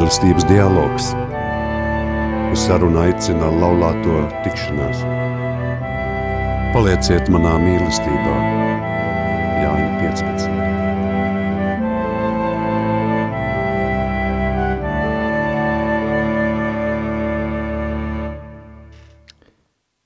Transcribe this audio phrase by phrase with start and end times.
[0.00, 1.10] Mīlestības dialogs.
[2.48, 5.02] Uz sarunu aicina laulāto tikšanās.
[6.72, 8.36] Palieciet manā mīlestībā.
[9.60, 10.48] Jāņa 15.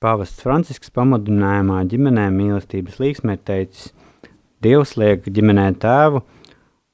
[0.03, 3.95] Pāvests Francisks pamudinājumā ģimenē mīlestības līksmē teicis,
[4.59, 6.27] Dievs liek ģimenē tēvu,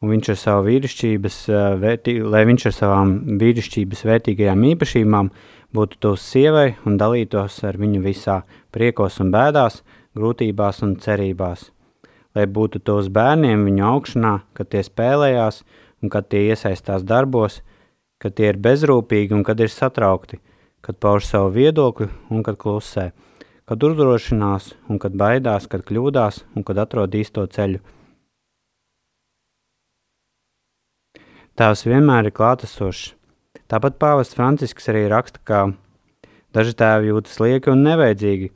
[0.01, 1.37] un viņš ar savu vīrišķības,
[1.81, 5.31] vērtī, lai viņš ar savām vīrišķības vērtīgajām īpašībām
[5.77, 8.41] būtu tos sievai un dalītos ar viņu visā
[8.75, 9.81] priekos un bēdās,
[10.17, 11.69] grūtībās un cerībās.
[12.35, 15.63] Lai būtu tos bērniem viņu augšanā, kad tie spēlējās
[16.01, 17.59] un kad tie iesaistās darbos,
[18.21, 20.41] kad tie ir bezrūpīgi un kad ir satraukti–
[20.81, 23.11] kad pauž savu viedokli un kad klusē,
[23.69, 27.81] kad uzdrošinās un kad baidās, kad kļūdās un kad atrod īsto ceļu.
[31.59, 33.11] Tēvs vienmēr ir klātesošs.
[33.67, 35.59] Tāpat pāvests Francisks arī raksta, ka
[36.55, 38.47] daži tēvi jūtas lieki un nevajadzīgi,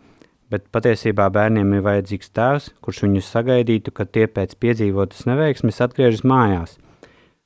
[0.51, 6.23] bet patiesībā bērniem ir vajadzīgs tēvs, kurš viņus sagaidītu, kad tie pēc piedzīvotas neveiksmes atgriežas
[6.23, 6.77] mājās.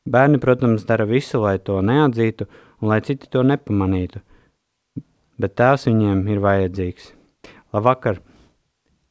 [0.05, 2.45] Bērni, protams, dara visu, lai to neatzītu
[2.79, 4.21] un lai citi to nepamanītu,
[5.41, 7.13] bet tēvs viņiem ir vajadzīgs.
[7.73, 8.21] Labvakar!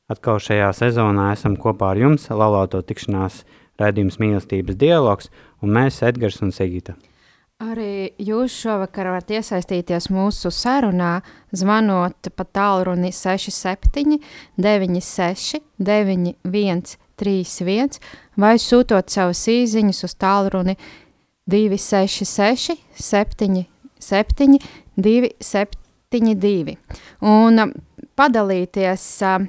[0.08, 3.42] Atkal šajā sezonā esam kopā ar jums, laulāto tikšanās
[3.78, 5.28] redzījums mīlestības dialogs,
[5.62, 6.96] un mēs, Edgars un Sigita.
[7.58, 11.16] Arī jūs šovakar varat iesaistīties mūsu sarunā,
[11.50, 14.20] zvanot pa tālruni 67
[14.54, 17.98] 96 91 31
[18.38, 20.78] vai sūtot savus īziņus uz tālruni
[21.50, 24.62] 266 77
[24.94, 26.76] 27 72.
[27.20, 27.72] Un um,
[28.16, 29.48] padalīties, um,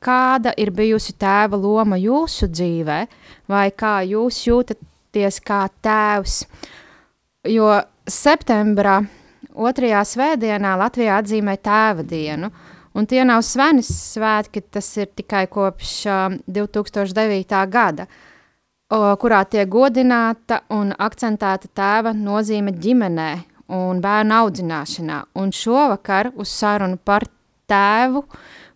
[0.00, 3.00] kāda ir bijusi tēva loma jūsu dzīvē,
[3.50, 4.44] vai kā jūs
[5.10, 6.44] jūtaties kā tēvs.
[7.48, 9.00] Jo septembra
[9.54, 12.50] otrajā svētdienā Latvijā atzīmē tēva dienu,
[12.94, 17.66] un tie nav svenis svētki, tas ir tikai kopš uh, 2009.
[17.70, 18.06] gada,
[18.90, 23.30] o, kurā tiek godināta un akcentēta tēva nozīme ģimenē
[23.68, 25.24] un bērnu audzināšanā.
[25.34, 27.24] Un šovakar uz sarunu par
[27.70, 28.24] tēvu,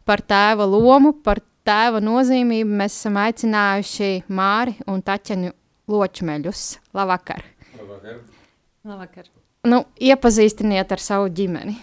[0.05, 5.53] par tēva lomu, par tēva nozīmību mēs esam aicinājuši Māri un Taķenu
[5.91, 6.63] Ločmeļus.
[6.97, 7.45] Labvakar!
[7.79, 8.21] Labvakar!
[8.85, 9.29] Labvakar.
[9.65, 11.79] Nu, iepazīstiniet ar savu ģimeni.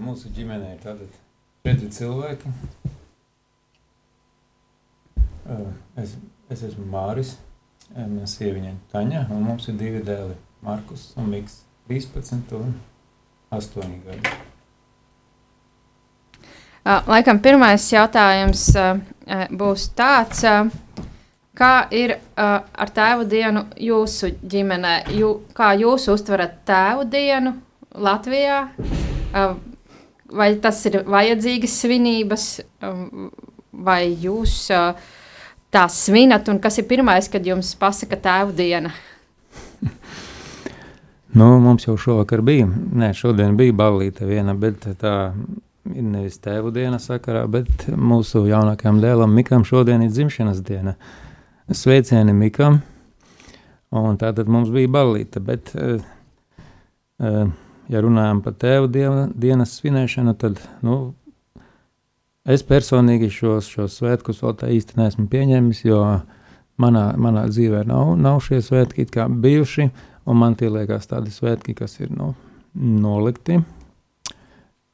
[0.00, 1.18] Mūsu ģimenē ir tātad
[1.64, 2.52] četri cilvēki.
[6.00, 6.14] Es,
[6.52, 7.34] es esmu Māris,
[7.94, 10.34] Mana sieviņa Taņa, un mums ir divi dēli,
[10.64, 11.60] Markus un Miks,
[11.90, 12.72] 13 un
[13.52, 14.32] 8 gadi.
[16.84, 18.66] Laikam pirmais jautājums
[19.26, 20.44] būs tāds,
[21.54, 24.94] kā ir ar tēvu dienu jūsu ģimenē?
[25.16, 27.54] Jū, kā jūs uztverat tēvu dienu
[27.94, 28.60] Latvijā?
[30.34, 32.46] Vai tas ir vajadzīgas svinības,
[33.72, 34.68] vai jūs
[35.74, 38.92] tā svinat, un kas ir pirmais, kad jums pasaka tēvu diena?
[41.38, 45.32] nu, mums jau šovakar bija, nē, šodien bija ballīte viena, bet tā
[45.94, 50.96] ir nevis tēvu diena sakarā, bet mūsu jaunākajam dēlam Mikam šodien ir dzimšanas diena.
[51.70, 52.80] Sveicieni Mikam,
[53.94, 56.02] un tātad mums bija ballīte, bet, uh,
[57.22, 57.44] uh,
[57.88, 61.14] ja runājam par tēvu diena, dienas svinēšanu, tad, nu,
[62.44, 66.00] Es personīgi šos, šos svētkus vēl tā īsti neesmu pieņēmis, jo
[66.76, 69.06] manā, manā dzīvē nav, nav šie svētki
[69.40, 69.86] bijuši,
[70.28, 72.34] un man tie liekas tādi svētki, kas ir nu,
[72.74, 73.62] nolikti,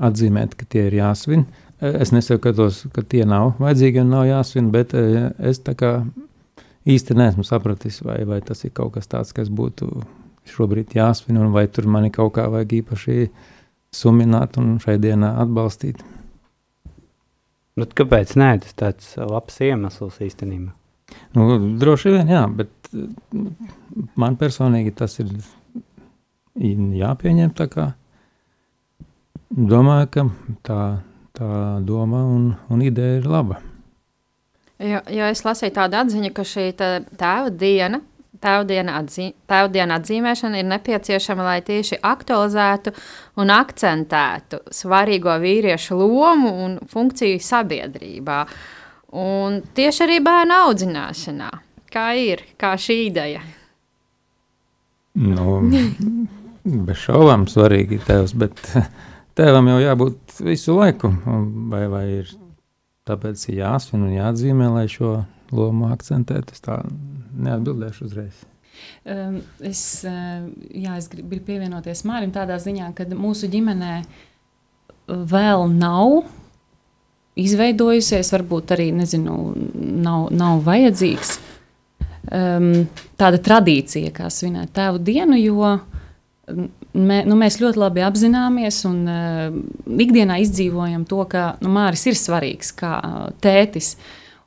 [0.01, 1.47] atzīmēt, ka tie ir jāsvin.
[1.81, 2.53] Es nesaku,
[2.93, 5.95] ka, tie nav vajadzīgi un nav jāsvin, bet eh, es tā kā
[6.89, 9.89] īsti neesmu sapratis, vai, vai tas ir kaut kas tāds, kas būtu
[10.51, 13.29] šobrīd jāsvin, un vai tur mani kaut kā vajag īpaši
[13.95, 16.03] sumināt un šai dienā atbalstīt.
[17.81, 20.75] Bet kāpēc nē, tas tāds labs iemesls īstenībā?
[21.35, 22.91] Nu, droši vien, jā, bet
[24.21, 25.33] man personīgi tas ir
[26.61, 27.87] jāpieņem tā kā.
[29.51, 30.27] Domāju, ka
[30.67, 30.83] tā,
[31.37, 31.51] tā
[31.83, 33.59] doma un, un ideja ir laba.
[34.81, 38.01] Jo, jo es lasīju tādu atziņu, ka šī tēva diena
[38.41, 42.93] Tēvdiena, atzī, tēvdiena atzīmēšana ir nepieciešama, lai tieši aktualizētu
[43.43, 48.39] un akcentētu svarīgo vīriešu lomu un funkciju sabiedrībā.
[49.21, 51.51] Un tieši arī bērnu audzināšanā.
[51.93, 53.43] Kā ir, kā šī ideja?
[55.21, 55.61] Nu,
[56.89, 58.63] bez šaubām svarīgi tēvs, bet
[59.41, 61.11] tēvam jau jābūt visu laiku.
[61.73, 62.31] Vai, vai ir
[63.09, 65.21] tāpēc jāsvin un jāatzīmē, lai šo
[65.57, 66.55] lomu akcentētu?
[66.55, 68.45] Es tā neatbildēšu uzreiz.
[69.67, 73.95] Es, uh, jā, es gribu pievienoties Mārim tādā ziņā, ka mūsu ģimenē
[75.09, 76.21] vēl nav
[77.41, 79.37] izveidojusies, varbūt arī nezinu,
[80.05, 81.37] nav, nav vajadzīgs
[82.31, 82.71] um,
[83.21, 85.75] tāda tradīcija, kā svinēt tēvu dienu, jo
[86.95, 89.57] mē, nu, mēs ļoti labi apzināmies un uh,
[90.07, 92.95] ikdienā izdzīvojam to, ka nu, Māris ir svarīgs kā
[93.43, 93.97] tētis.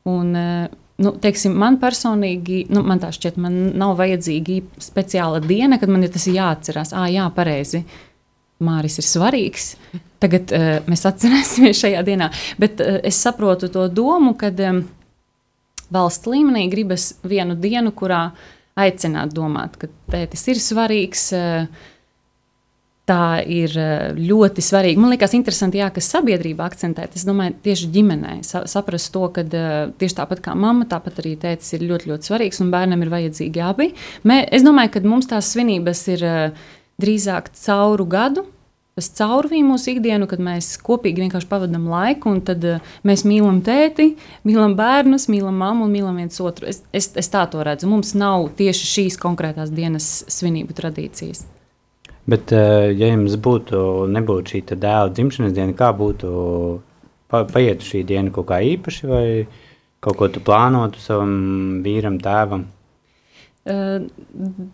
[0.10, 5.80] Un, uh, Nu, teiksim, man personīgi, nu, man tā šķiet, man nav vajadzīga speciāla diena,
[5.82, 6.94] kad man ir tas jāatcerās.
[6.94, 7.82] Ah, jā, pareizi.
[8.64, 9.72] Māris ir svarīgs.
[10.24, 12.30] Tagad uh, mēs atcerēsimies šajā dienā.
[12.62, 14.84] Bet uh, es saprotu to domu, ka um,
[15.92, 18.28] valsts līmenī gribas vienu dienu, kurā
[18.80, 21.26] aicināt domāt, ka tētis ir svarīgs.
[21.34, 21.90] Uh,
[23.04, 23.74] Tā ir
[24.16, 25.02] ļoti svarīga.
[25.04, 27.10] Man liekas, interesanti, jā, ka sabiedrība akcentē.
[27.12, 31.76] Es domāju, tieši ģimenē sa saprast to, ka tieši tāpat kā mamma, tāpat arī tētis
[31.76, 33.90] ir ļoti, ļoti svarīgs un bērnam ir vajadzīgi abi.
[34.24, 36.24] Mē, es domāju, ka mums tās svinības ir
[37.04, 38.46] drīzāk cauru gadu,
[38.96, 42.64] tas caurvīja mūsu ikdienu, kad mēs kopīgi vienkārši pavadām laiku, un tad
[43.04, 44.14] mēs mīlam tēti,
[44.48, 46.72] mīlam bērnus, mīlam mammu un mīlam viens otru.
[46.72, 47.90] Es, es, es tā to redzu.
[47.92, 51.50] Mums nav tieši šīs konkrētās dienas svinību tradīcijas.
[52.30, 53.80] Bet, uh, ja jums būtu,
[54.14, 56.30] nebūtu šī dēla dzimšanas diena, kā būtu
[57.32, 59.26] pa, paietu šī diena kaut kā īpaši, vai
[60.04, 62.70] kaut ko tu plānotu savam vīram, tēvam?
[63.64, 64.08] Uh,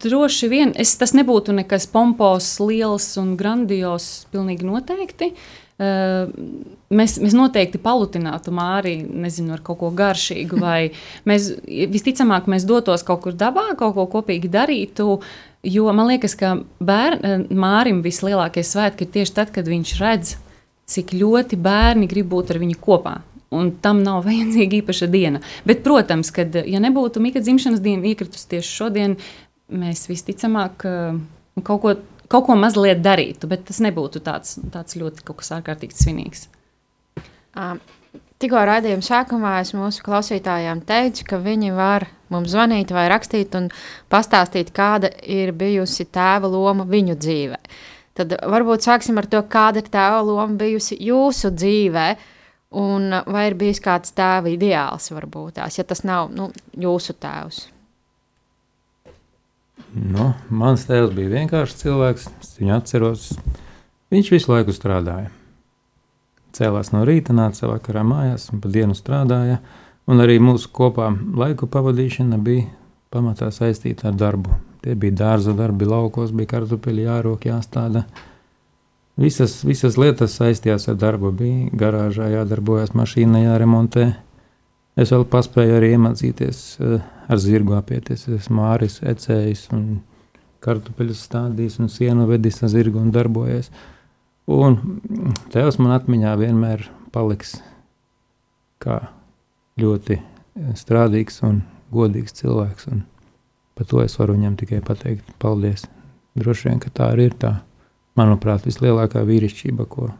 [0.01, 5.33] droši vien es, tas nebūtu nekas pompos, liels un grandios, pilnīgi noteikti.
[5.33, 10.91] Uh, mēs, mēs noteikti palutinātu māri, nezinu, ar kaut ko garšīgu, vai
[11.29, 15.19] mēs visticamāk mēs dotos kaut kur dabā, kaut ko kopīgi darītu.
[15.67, 20.37] Jo man liekas, ka bērn, mārim vislielākie svētki ir tieši tad, kad viņš redz,
[20.89, 25.41] cik ļoti bērni grib būt ar viņu kopā un tam nav vajadzīga īpaša diena.
[25.67, 29.17] Bet, protams, kad ja nebūtu Mika dzimšanas diena iekritus tieši šodien,
[29.69, 31.19] mēs visticamāk uh,
[31.65, 31.95] kaut ko,
[32.31, 36.49] kaut ko mazliet darītu, bet tas nebūtu tāds, tāds ļoti kaut kas ārkārtīgi svinīgs.
[37.55, 37.81] Um.
[38.39, 43.65] Tikko raidījuma sākumā es mūsu klausītājiem teicu, ka viņi var mums zvanīt vai rakstīt un
[44.07, 47.59] pastāstīt, kāda ir bijusi tēva loma viņu dzīvē.
[48.15, 52.23] Tad varbūt sāksim ar to, kāda ir tēva loma bijusi jūsu dzīvēm
[52.69, 57.63] Un vai ir bijis kāds tēva ideāls, varbūt tās, ja tas nav nu, jūsu tēvs?
[59.93, 62.29] Nu, mans tēvs bija vienkāršs cilvēks.
[62.43, 63.27] Es viņu atceros.
[64.13, 65.31] Viņš visu laiku strādāja.
[66.53, 69.59] Cēlās no rīta, nāca vakarā mājās un pa dienu strādāja.
[70.09, 72.67] Un arī mūsu kopā laiku pavadīšana bija
[73.13, 74.57] pamatā saistīta ar darbu.
[74.83, 78.05] Tie bija dārza darbi, laukos bija kartupeļi jārok, jāstāda.
[79.19, 81.33] Visas, visas lietas saistījās ar darbu.
[81.35, 84.11] Bija garāžā jādarbojas, mašīna jāremontē.
[84.99, 86.99] Es vēl paspēju arī iemācīties uh,
[87.29, 88.25] ar zirgu apieties.
[88.27, 89.85] Es esmu māris, ecējis un
[90.65, 93.69] kartupeļus stādījis un sienu vedis ar zirgu un darbojies.
[94.49, 94.79] Un
[95.53, 97.59] tevs man atmiņā vienmēr paliks
[98.81, 98.97] kā
[99.79, 100.17] ļoti
[100.79, 101.61] strādīgs un
[101.93, 102.89] godīgs cilvēks.
[102.91, 103.03] Un
[103.77, 105.85] par to es varu viņam tikai pateikt paldies.
[106.39, 107.59] Droši vien, ka tā arī ir tā
[108.19, 110.11] manuprāt, vislielākā vīrišķība, ko,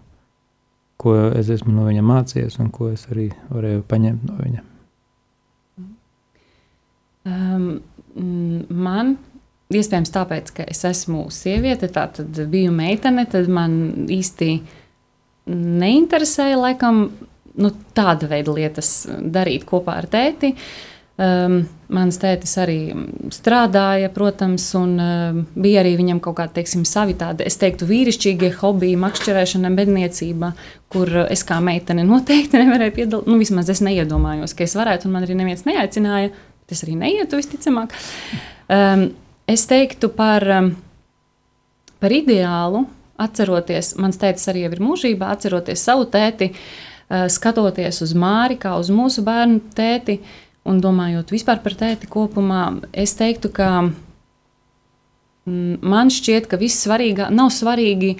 [1.00, 4.69] ko es esmu no viņa mācījies un ko es arī varēju paņemt no viņa.
[7.28, 7.82] Um,
[8.70, 9.18] man
[9.70, 14.54] iespējams tāpēc, ka es esmu sieviete, tā tad biju meitene, tad man īsti
[15.50, 17.04] neinteresēja laikam
[17.60, 20.54] nu, tāda veida lietas darīt kopā ar tēti.
[20.54, 22.78] Uh, Um, mans tētis arī
[23.36, 28.54] strādāja, protams, un um, bija arī viņam kaut kāda, teiksim, savi tādi, es teiktu, vīrišķīgie
[28.62, 30.54] hobiji, makšķerēšana, bedniecība,
[30.88, 33.28] kur es kā meitene noteikti nevarēju piedalīties.
[33.34, 36.32] Nu, vismaz es neiedomājos, ka es varētu, un man arī neviens neaicināja.
[36.70, 37.96] Tas arī neietu visticamāk.
[38.70, 39.10] Um,
[39.50, 40.70] es teiktu par, um,
[42.02, 42.86] par ideālu,
[43.20, 48.92] atceroties, mans tētis arī ir mūžībā, atceroties savu tēti, uh, skatoties uz Māri kā uz
[48.94, 50.20] mūsu bērnu tēti.
[50.70, 53.70] Un domājot vispār par tēti kopumā, es teiktu, ka
[55.48, 58.18] mm, man šķiet, ka viss svarīgāk nav svarīgi,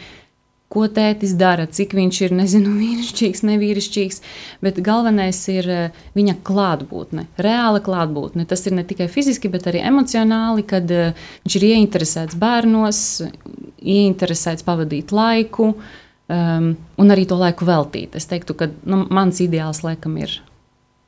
[0.70, 4.22] ko tētis dara, cik viņš ir, nezinu, vīrišķīgs, nevīrišķīgs,
[4.66, 8.46] bet galvenais ir eh, viņa klātbūtne, reāla klātbūtne.
[8.50, 13.06] Tas ir ne tikai fiziski, bet arī emocionāli, kad eh, viņš ir ieinteresēts bērnos,
[13.80, 18.18] ieinteresēts pavadīt laiku um, un arī to laiku veltīt.
[18.20, 20.36] Es teiktu, ka nu, mans ideāls laikam ir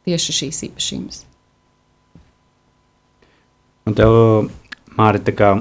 [0.07, 1.19] tieši šīs īpašības.
[3.89, 4.15] Un tev,
[5.35, 5.55] kā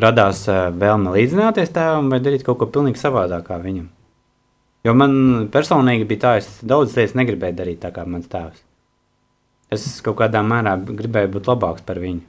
[0.00, 3.88] radās vēlme līdzināties tēvam vai darīt kaut ko pilnīgi savādāk kā viņam?
[4.86, 5.12] Jo man
[5.50, 8.62] personīgi bija tā, es daudz lietas negribēju darīt tā kā mans tēvs.
[9.74, 12.22] Es kaut kādā mērā gribēju būt labāks par viņu.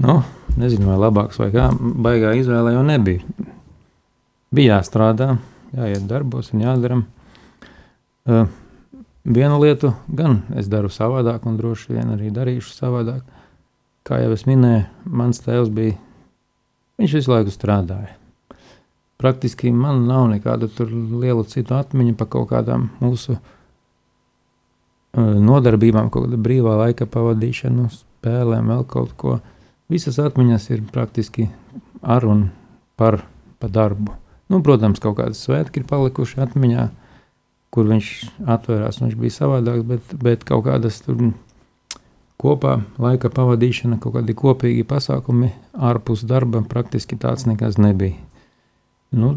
[0.00, 0.22] nu,
[0.56, 3.20] nezinu, vai labāks vai kā, baigā izvēle jau nebija.
[4.54, 5.34] Bija jāstrādā,
[5.76, 7.02] jāiet darbos un jādara.
[8.24, 8.48] Uh,
[9.24, 13.20] vienu lietu gan es daru savādāk, un droši vien arī darīšu savādāk.
[14.04, 14.84] Kā jau es minēju,
[15.16, 15.96] mans tēvs bija,
[17.00, 18.10] viņš visu laiku strādāja.
[19.16, 20.68] Praktiski man nav nekādu
[21.22, 23.44] lielu citu atmiņu par kaut kādām mūsu uh,
[25.16, 29.38] nodarbībām, kaut kāda brīvā laika pavadīšanu, spēlēm, vēl kaut ko.
[29.88, 31.48] Visas atmiņas ir praktiski
[32.02, 32.50] ar un
[33.00, 33.22] par
[33.60, 34.12] pa darbu.
[34.52, 36.88] Nu, protams, kaut kādas svētki ir palikuši atmiņā,
[37.72, 38.10] kur viņš
[38.44, 39.00] atvērās.
[39.00, 41.32] Viņš bija savādāks, bet, bet kaut kādas tur
[42.40, 48.18] kopā laika pavadīšana, kaut kādi kopīgi pasākumi ārpus darba praktiski tāds nekas nebija.
[49.14, 49.36] Nu,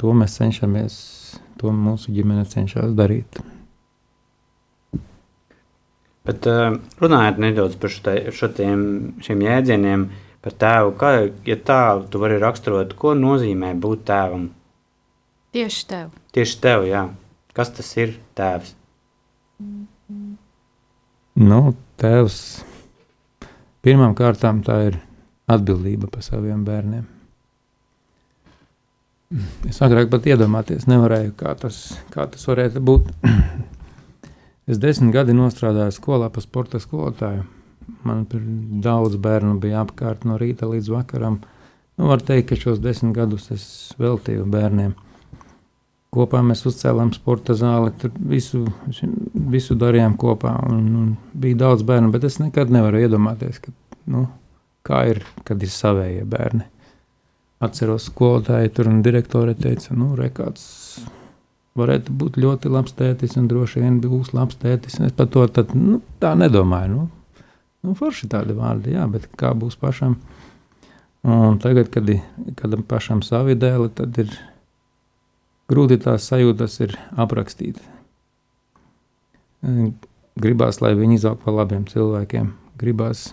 [0.00, 0.94] to mēs cenšamies,
[1.60, 3.40] to mūsu ģimene cenšas darīt.
[6.24, 8.84] Bet uh, runājot nedaudz par šo, šo tiem,
[9.24, 10.06] šiem jēdzieniem,
[10.44, 11.10] par tēvu, kā,
[11.48, 11.80] ja tā
[12.12, 14.48] tu vari raksturot, ko nozīmē būt tēvam?
[15.56, 16.16] Tieši tev.
[16.36, 17.06] Tieši tev, jā.
[17.56, 18.74] Kas tas ir tēvs?
[21.34, 22.36] Nu, tēvs
[23.82, 25.00] pirmām kārtām tā ir
[25.50, 27.08] atbildība par saviem bērniem.
[29.66, 31.80] Es agrāk pat iedomāties nevarēju, kā tas,
[32.14, 33.10] kā tas varētu būt.
[34.70, 37.42] es desmit gadi nostrādāju skolā par sporta skolotāju.
[38.06, 38.22] Man
[38.84, 41.40] daudz bērnu bija apkārt no rīta līdz vakaram.
[41.98, 43.66] Nu, var teikt, ka šos desmit gadus es
[43.98, 44.94] veltīju bērniem.
[46.14, 48.62] Kopā mēs uzcēlām sporta zāli, tur visu,
[49.34, 50.52] visu darījām kopā.
[50.70, 53.74] Un, un bija daudz bērnu, bet es nekad nevaru iedomāties, ka,
[54.14, 54.28] nu,
[54.86, 56.68] kā ir, kad ir savējie bērni.
[57.64, 60.64] Atceros, skolotāji tur un direktore teica, nu, rekāds
[61.74, 65.00] varētu būt ļoti labs tētis un droši vien būs labs tētis.
[65.02, 66.94] Es par to tad, nu, tā nedomāju.
[66.94, 67.06] Nu,
[67.84, 70.16] Nu, forši tādi vārdi, jā, bet kā būs pašam?
[71.24, 72.08] Un tagad, kad,
[72.56, 74.32] kad pašam savi dēli, tad ir
[75.70, 77.80] grūti tās sajūtas ir aprakstīt.
[80.40, 82.50] Gribās, lai viņi izaug par labiem cilvēkiem.
[82.80, 83.28] Gribās,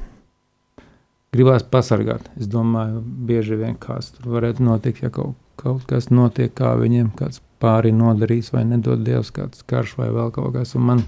[1.34, 2.30] gribās pasargāt.
[2.40, 7.12] Es domāju, bieži vien kāds tur varētu notikt, ja kaut, kaut kas notiek, kā viņiem
[7.18, 10.76] kāds pāri nodarīs, vai nedod Dievs, kāds karš vai vēl kaut kas.
[10.78, 11.04] Un man,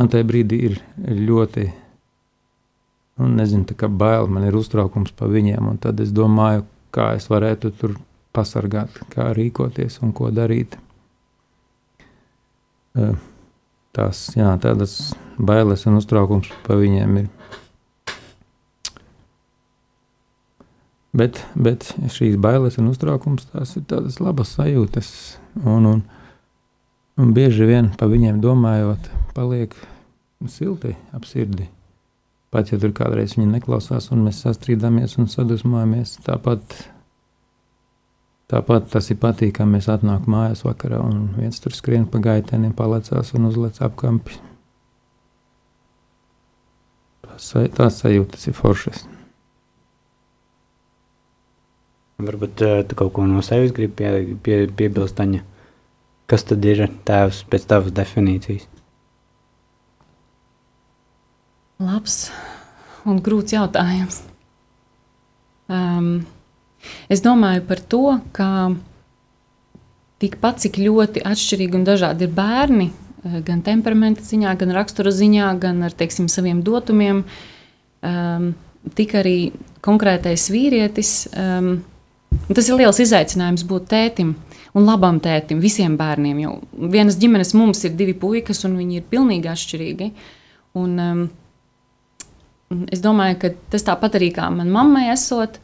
[0.00, 1.68] man tajā brīdī ir ļoti
[3.16, 5.70] nu, nezinu, tā kā bail, man ir uztraukums par viņiem.
[5.82, 7.96] Tad es domāju, kā es varētu tur
[8.36, 10.76] pasargāt, kā rīkoties un ko darīt.
[13.96, 17.32] Tās, jā, tādas bailes un uztraukums par viņiem ir.
[21.16, 25.08] Bet, bet šīs bailes un uztraukums tās ir tādas labas sajūtas.
[25.64, 26.02] Un, un,
[27.16, 29.72] un bieži vien par viņiem domājot, paliek
[30.52, 31.70] silti ap sirdi.
[32.52, 36.76] Pat ja tur kādreiz viņi neklausās, un mēs sastrīdamies un sadusmojamies, tāpat,
[38.52, 39.76] tāpat tas ir patīkami.
[39.76, 44.38] Mēs atnākam mājās vakarā, un viens tur skrien pa gaitēniem, palecās un uzlec apkampi.
[47.26, 49.04] Tās, tās sajūtas ir foršas.
[52.16, 55.42] Varbūt uh, tu kaut ko no sevis gribi pie, pie, piebilst, Aņa.
[56.26, 58.64] Kas tad ir tēvs pēc tavas definīcijas?
[61.76, 62.16] Labs
[63.04, 64.22] un grūts jautājums.
[65.68, 66.24] Um,
[67.08, 68.50] es domāju par to, ka
[70.22, 75.50] tikpat cik ļoti atšķirīgi un dažādi ir bērni, eh, gan temperamenta ziņā, gan rakstura ziņā,
[75.60, 77.24] gan ar teiksim, saviem dotumiem,
[78.02, 78.54] um,
[78.94, 79.52] tik arī
[79.82, 81.26] konkrētais vīrietis.
[81.36, 81.84] Um,
[82.48, 84.34] tas ir liels izaicinājums būt tētim
[84.74, 86.40] un labam tētim visiem bērniem.
[86.40, 86.60] Jo
[86.92, 90.12] vienas ģimenes mums ir divi puikas, un viņi ir pilnīgi atšķirīgi.
[90.76, 91.26] Un, um,
[92.90, 95.60] Es domāju, ka tas tāpat arī kā manai mammai esot,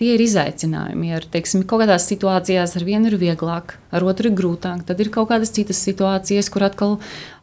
[0.00, 1.10] tie ir izaicinājumi.
[1.16, 4.84] Ar, teiksim, kaut kādās situācijās ar vienu ir vieglāk, ar otru ir grūtāk.
[4.88, 6.96] Tad ir kaut kādas citas situācijas, kur atkal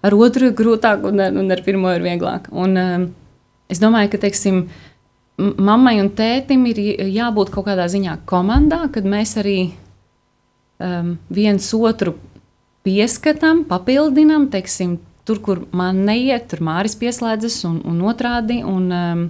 [0.06, 2.50] ar otru ir grūtāk un, un ar pirmo ir vieglāk.
[2.52, 3.08] Un, um,
[3.74, 4.68] es domāju, ka teiksim,
[5.38, 9.58] mammai un tētim ir jābūt kaut kādā ziņā komandā, kad mēs arī
[10.78, 12.18] um, viens otru
[12.86, 18.60] pieskatām, papildinām, teiksim, tur, kur man neiet, tur Māris pieslēdzas un, un otrādi.
[18.68, 19.28] Un, um,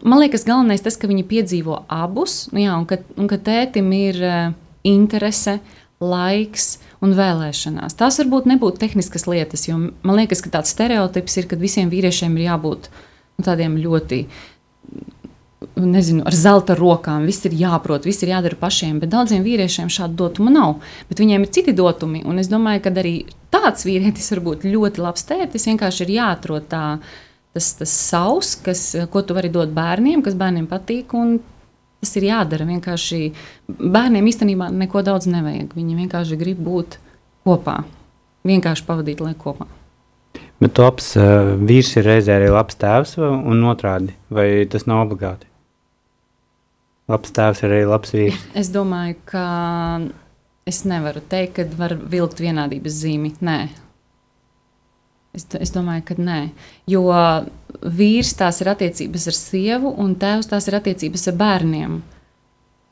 [0.00, 3.92] man liekas, galvenais tas, ka viņi piedzīvo abus, nu, jā, un, ka, un ka tētim
[3.96, 4.42] ir uh,
[4.88, 5.60] interese.
[6.02, 7.94] Laiks un vēlēšanās.
[7.94, 12.34] Tās varbūt nebūtu tehniskas lietas, jo man liekas, ka tāds stereotips ir, ka visiem vīriešiem
[12.40, 14.24] ir jābūt nu, tādiem ļoti
[15.76, 17.26] nezinu, ar zelta rokām.
[17.28, 18.98] Viss ir jāprot, viss ir jādara pašiem.
[19.02, 20.80] Bet daudziem vīriešiem šādu dotumu nav.
[21.10, 22.22] Bet viņiem ir citi dotumi.
[22.28, 23.14] Un es domāju, ka arī
[23.54, 25.68] tāds vīrietis var būt ļoti labs tētis.
[25.70, 26.84] Vienkārši ir jāatrod tā,
[27.56, 31.14] tas, tas savs, kas, ko tu vari dot bērniem, kas bērniem patīk.
[32.02, 32.66] Tas ir jādara.
[32.66, 33.20] Vienkārši
[33.68, 35.76] bērniem īstenībā neko daudz nevajag.
[35.78, 36.98] Viņi vienkārši grib būt
[37.46, 37.82] kopā,
[38.48, 39.68] vienkārši pavadīt laiku kopā.
[40.62, 45.48] Bet labs uh, vīrs ir reizē arī labs tēvs un otrādi, vai tas nav obligāti?
[47.10, 48.44] Labs tēvs ir arī labs vīrs.
[48.60, 49.46] Es domāju, ka
[50.70, 53.32] es nevaru teikt, ka var vilkt vienādības zīmi.
[53.42, 53.58] Nē,
[55.32, 56.40] Es, es domāju, ka nē.
[56.92, 57.06] Jo
[57.80, 62.00] vīrs tās ir attiecības ar sievu, un tēvs tās ir attiecības ar bērniem.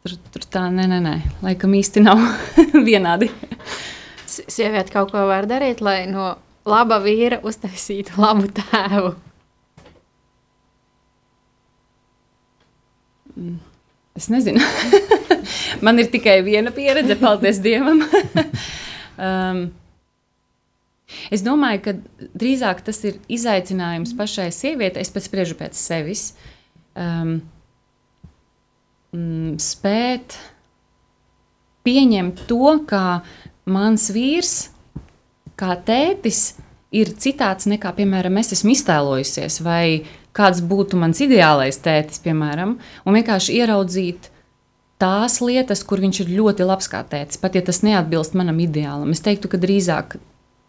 [0.00, 1.16] Tur, tur tā, nē, nē, nē.
[1.44, 2.22] laikam īsti nav
[2.88, 3.28] vienādi.
[4.24, 6.32] Sieviete kaut ko var darīt, lai no
[6.64, 9.12] laba vīra uztaisītu labu tēvu.
[13.36, 13.58] Mm,
[14.16, 14.64] es nezinu.
[15.84, 18.00] Man ir tikai viena pieredze, paldies Dievam.
[19.28, 19.62] um,
[21.34, 21.94] Es domāju, ka
[22.38, 25.02] drīzāk tas ir izaicinājums pašai sievietei.
[25.04, 26.30] Es pats spriežu pēc sevis.
[26.98, 27.40] Um,
[29.58, 30.36] spēt
[31.86, 33.22] pieņemt to, ka
[33.70, 34.70] mans vīrs,
[35.58, 36.56] kā tētis,
[36.94, 43.18] ir citāds nekā, piemēram, es esmu iztēlojusies, vai kāds būtu mans ideālais tētis, piemēram, un
[43.18, 44.30] vienkārši ieraudzīt
[45.00, 49.14] tās lietas, kur viņš ir ļoti labs kā tētis, pat ja tas neatbilst manam ideālam.
[49.14, 50.18] Es teiktu, ka drīzāk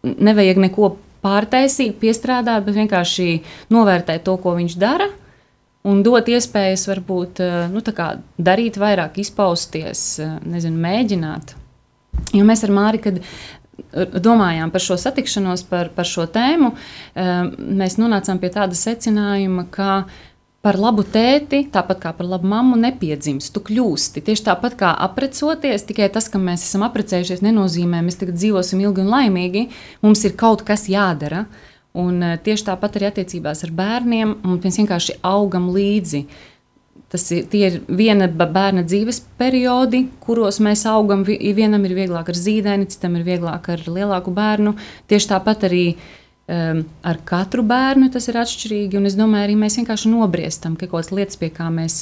[0.03, 3.41] nevajag neko pārtaisīt, piestrādāt, bet vienkārši
[3.73, 5.09] novērtēt to, ko viņš dara.
[5.87, 7.81] Un dot iespējas, varbūt eh, nu,
[8.37, 11.55] darīt vairāk, izpausties, eh, nezinu, mēģināt.
[12.37, 13.17] Jo mēs ar Māri, kad
[14.21, 16.73] domājām par šo satikšanos, par, par šo tēmu,
[17.15, 17.31] eh,
[17.81, 20.03] mēs nonācām pie tāda secinājuma, ka
[20.61, 23.51] par labu tēti, tāpat kā par labu mammu, nepiedzimst.
[23.53, 25.87] Tu kļūsti tieši tāpat kā aprecoties.
[25.89, 29.65] Tikai tas, ka mēs esam apprecējušies, nenozīmē, ka mēs tagad dzīvosim ilgi un laimīgi.
[30.05, 31.47] Mums ir kaut kas jādara.
[31.97, 36.23] Un eh, tieši tāpat arī attiecībās ar bērniem, mēs vienkārši augam līdzi.
[37.11, 41.25] Tas ir, ir viena bērna dzīves periodi, kuros mēs augam.
[41.27, 44.77] Vienam ir vieglāk ar zīdaini, citam ir vieglāk ar lielāku bērnu.
[45.11, 46.20] Tieši tāpat arī uh,
[46.51, 51.11] Um, ar katru bērnu tas ir atšķirīgi, es domāju, arī mēs vienkārši nobriestam kaut kādas
[51.15, 52.01] lietas, pie kā mēs,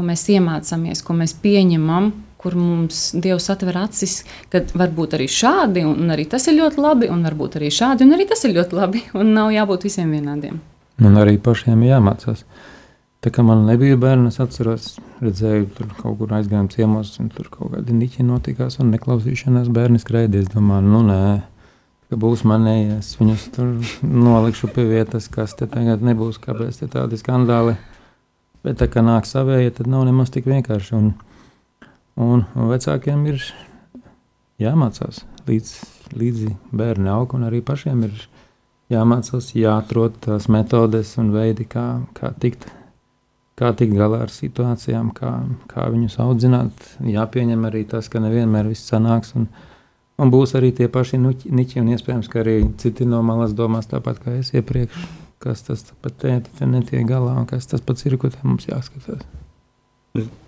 [0.00, 2.06] mēs iemācāmies, ko mēs pieņemam,
[2.40, 6.80] kur mums Dievs atver acis, ka var būt arī šādi, un arī tas ir ļoti
[6.80, 10.14] labi, un varbūt arī šādi, un arī tas ir ļoti labi, un nav jābūt visiem
[10.14, 10.56] vienādiem.
[11.04, 12.46] Un arī pašiem jāmācās.
[13.20, 17.50] Tā kā man nebija bērni, es atceros, redzēju, tur kaut kur aizgājām ciemos, un tur
[17.52, 20.46] kaut kādi niķi notikās, un neklausīšanās bērni skraidīja.
[20.46, 21.20] Es domāju, nu nē,
[22.10, 23.14] ka būs manējais.
[23.20, 27.76] Viņus tur nolikšu pie vietas, kas te tagad nebūs, kāpēc te tādi skandāli.
[28.66, 30.96] Bet tā kā nāk savēja, tad nav nemaz tik vienkārši.
[30.98, 31.12] Un,
[32.18, 33.42] un vecākiem ir
[34.62, 35.74] jāmācās līdz,
[36.16, 38.16] līdzi bērni aug, un arī pašiem ir
[38.90, 42.68] jāmācās, jāatrod tās metodes un veidi, kā, kā tikt.
[43.56, 45.30] Kā tikt galā ar situācijām, kā,
[45.70, 46.82] kā viņus audzināt.
[47.00, 49.30] Jāpieņem arī tas, ka nevienmēr viss sanāks.
[49.38, 49.75] Un, uh,
[50.16, 54.22] Un būs arī tie paši niķi, un iespējams, ka arī citi no malas domās tāpat
[54.22, 54.96] kā es iepriekš,
[55.44, 59.26] kas tas pat te netiek galā, un kas tas pats ir, ko te mums jāskatās.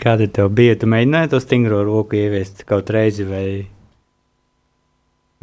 [0.01, 0.79] Kāda tev bija?
[0.81, 3.45] Tu mēģināji to stingro roku ieviest kaut reizi, vai,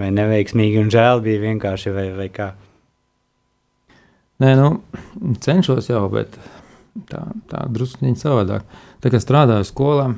[0.01, 2.55] vai neveiksmīgi un žēl bija vienkārši, vai, vai kā?
[4.41, 4.71] Nē, nu,
[5.45, 6.33] cenšos jau, bet
[7.11, 8.65] tā, tā druskuļiņa savādāk.
[9.05, 10.09] Tā kā strādāju skolā,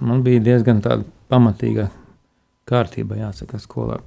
[0.00, 1.90] man bija diezgan tāda pamatīga
[2.68, 3.98] kārtībā jāsaka skolā.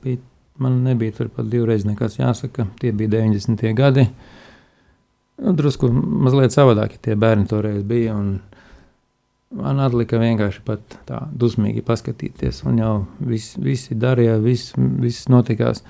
[0.57, 3.73] Man nebija tur pat divreiz nekas jāsaka, tie bija 90.
[3.75, 4.05] gadi.
[5.43, 8.15] Nu, drusku mazliet savādāki tie bērni toreiz bija.
[9.55, 10.63] Man atlika vienkārši
[11.07, 15.83] tā dusmīgi paskatīties, un jau viss, visi darīja, viss, viss notikās.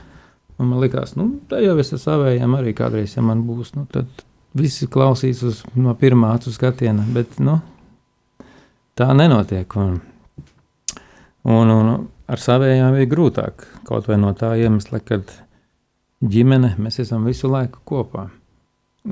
[0.58, 3.86] Un man liekas, nu, tā jau es ar savējiem arī kādreiz, ja man būs, nu,
[3.92, 4.08] tad
[4.56, 7.58] visi klausīs uz, no pirmā acu skatiena, bet, nu,
[8.96, 9.76] tā nenotiek.
[9.82, 9.98] Un,
[11.44, 13.68] un, un ar savējām ir grūtāk.
[13.88, 15.22] Kaut vai no tā iemesla, ka
[16.22, 18.30] ģimene mēs esam visu laiku kopā.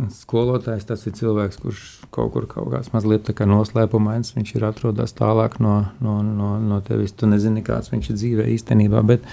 [0.09, 1.81] Skolotājs tas ir cilvēks, kurš
[2.13, 4.33] kaut kur kaut kāds mazliet kā noslēpumains.
[4.33, 7.13] Viņš ir atrodas tālāk no, no, no, no tevis.
[7.13, 9.03] Tu nezini, kāds viņš ir dzīvē īstenībā.
[9.05, 9.27] Bet,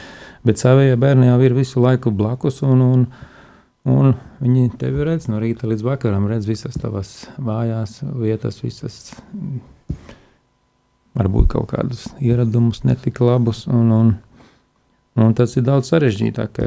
[0.45, 2.61] bet savējie bērni jau ir visu laiku blakus.
[2.67, 3.07] Un, un,
[3.89, 4.13] un
[4.45, 9.07] viņi tevi redz no rīta līdz vakaram, redz visas tavas vājās vietas, visas
[11.19, 13.67] varbūt kaut kādus ieradumus, netik labus.
[13.71, 14.15] Un, un,
[15.21, 16.65] un tas ir daudz sarežģītāk.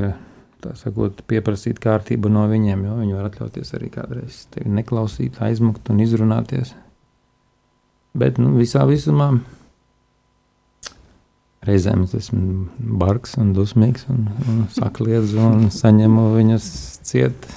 [0.79, 5.99] Sakot, pieprasīt kārtību no viņiem, jo viņi var atļauties arī kādreiz tevi neklausīt, aizmukt un
[5.99, 6.71] izrunāties.
[8.15, 9.33] Bet nu, visā visumā
[11.67, 12.69] reizēm es esmu
[13.01, 16.69] bargs un dusmīgs un, un sakliedzu un saņemu viņus
[17.07, 17.49] ciet.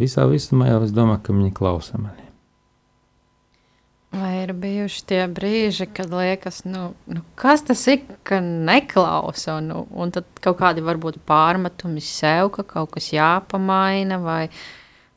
[0.00, 2.23] visā visumā jau es domāju, ka viņi klausa mani.
[4.44, 10.12] Ir bijuši tie brīži, kad liekas, nu, nu kas tas ir, ka neklausa, un, un
[10.12, 14.42] tad kaut kādi varbūt pārmetumi sev, ka kaut kas jāpamaina, vai,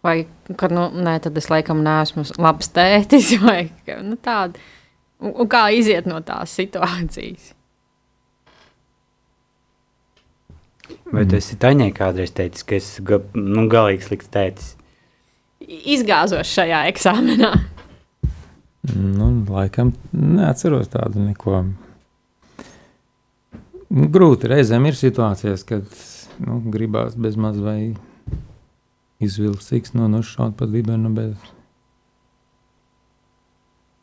[0.05, 0.15] vai
[0.55, 3.65] ka, nu, nē, tad es laikam neesmu labs tētis, vai
[4.05, 4.63] nu, tādi.
[5.19, 7.51] Un, un kā iziet no tās situācijas?
[11.11, 14.75] Vai tu esi Taņai kādreiz teicis, ka es esmu nu, galīgi slikts tētis?
[15.67, 17.51] Izgāzos šajā eksāmenā.
[18.97, 21.63] Nu, laikam neatceros tādu neko.
[23.87, 25.85] Nu, grūti reizēm ir situācijas, kad
[26.43, 27.93] nu, gribās bezmaz vai
[29.23, 31.53] izvilkt siksnu no šāda pat dibena, bet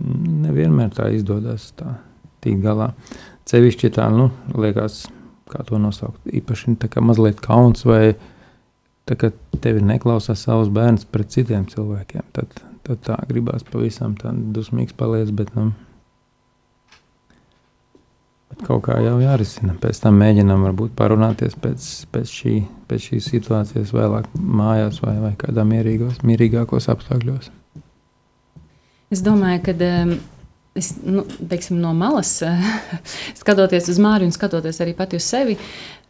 [0.04, 1.96] nevienmēr tā izdodas tā
[2.44, 2.92] tikt galā.
[3.48, 5.04] Cevišķi tā, nu, liekas,
[5.50, 8.14] kā to nosaukt, īpaši tā kā mazliet kauns vai
[9.08, 9.30] tā, ka
[9.64, 14.14] tevi neklausās savus bērnus pret citiem cilvēkiem, tad, tad tā gribās pavisam
[14.54, 15.70] dusmīgs paliec, bet, nu,
[18.50, 19.76] bet kaut kā jau jārisina.
[19.80, 22.54] Pēc tam mēģinām varbūt parunāties pēc, pēc, šī,
[22.90, 27.50] pēc šīs situācijas vēlāk mājās vai, vai kādā mierīgos, mierīgākos apstākļos.
[29.14, 30.16] Es domāju, ka um,
[30.74, 32.36] es, nu, teiksim, no malas
[33.40, 35.56] skatoties uz Māriju un skatoties arī pati uz sevi,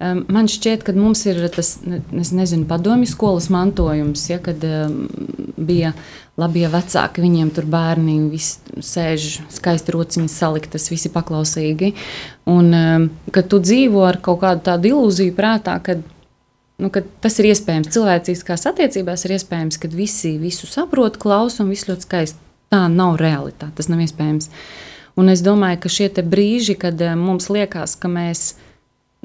[0.01, 5.05] um, man šķiet, ka mums ir tas, nezinu, padomju skolas mantojums, ja, kad um,
[5.57, 5.93] bija
[6.41, 11.93] labie vecāki, viņiem tur bērni, visi sēž skaisti rociņas saliktas, visi paklausīgi,
[12.51, 16.01] un um, kad tu dzīvo ar kaut kādu tādu ilūziju prātā, kad
[16.81, 17.93] nu, tas ir iespējams.
[17.95, 22.44] Cilvēciskās attiecībās ir iespējams, ka visi visu saprot, klausa un viss ļoti skaisti
[22.75, 23.73] tā nav realitāte.
[23.79, 24.51] Tas nav iespējams.
[25.21, 28.57] Un es domāju, ka šie brīži, kad eh, mums liekas, ka mēs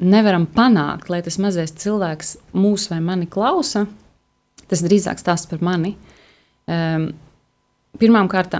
[0.00, 3.84] nevaram panākt, lai tas mazais cilvēks mūs vai mani klausa,
[4.70, 5.96] tas drīzāk stāsta par mani.
[6.70, 7.10] Um,
[7.98, 8.54] Pirmkārt,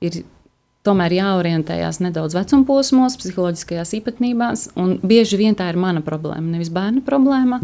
[0.00, 0.22] ir
[0.88, 6.72] tomēr jāorientējas nedaudz vecuma posmos, psiholoģiskajās īpatnībās, un bieži vien tā ir mana problēma, nevis
[6.72, 7.60] bērna problēma.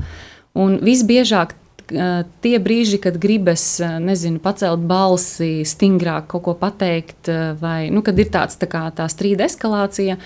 [0.61, 1.55] Un visbiežāk
[1.89, 3.65] tie brīži, kad gribas,
[4.03, 9.07] nezinu, pacelt balsi, stingrāk kaut ko pateikt, vai nu, kad ir tāds tā, kā, tā
[9.13, 10.19] strīda eskalācija.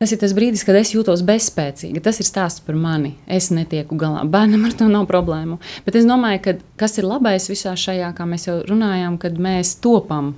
[0.00, 2.00] Tas ir tas brīdis, kad es jūtos bezspēcīga.
[2.00, 3.18] Tas ir stāsts par mani.
[3.28, 4.22] Es netieku galā.
[4.24, 5.58] Bērnam ar to nav problēmu.
[5.84, 9.74] Bet es domāju, ka kas ir labais visā šajā, kā mēs jau runājām, kad mēs
[9.84, 10.32] topam.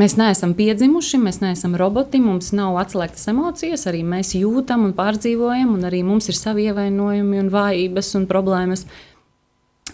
[0.00, 5.74] Mēs neesam piedzimuši, mēs neesam roboti, mums nav atslēgtas emocijas, arī mēs jūtam un pārdzīvojam,
[5.76, 8.86] un arī mums ir savi ievainojumi, un vājības un problēmas.
[8.86, 9.11] Uh,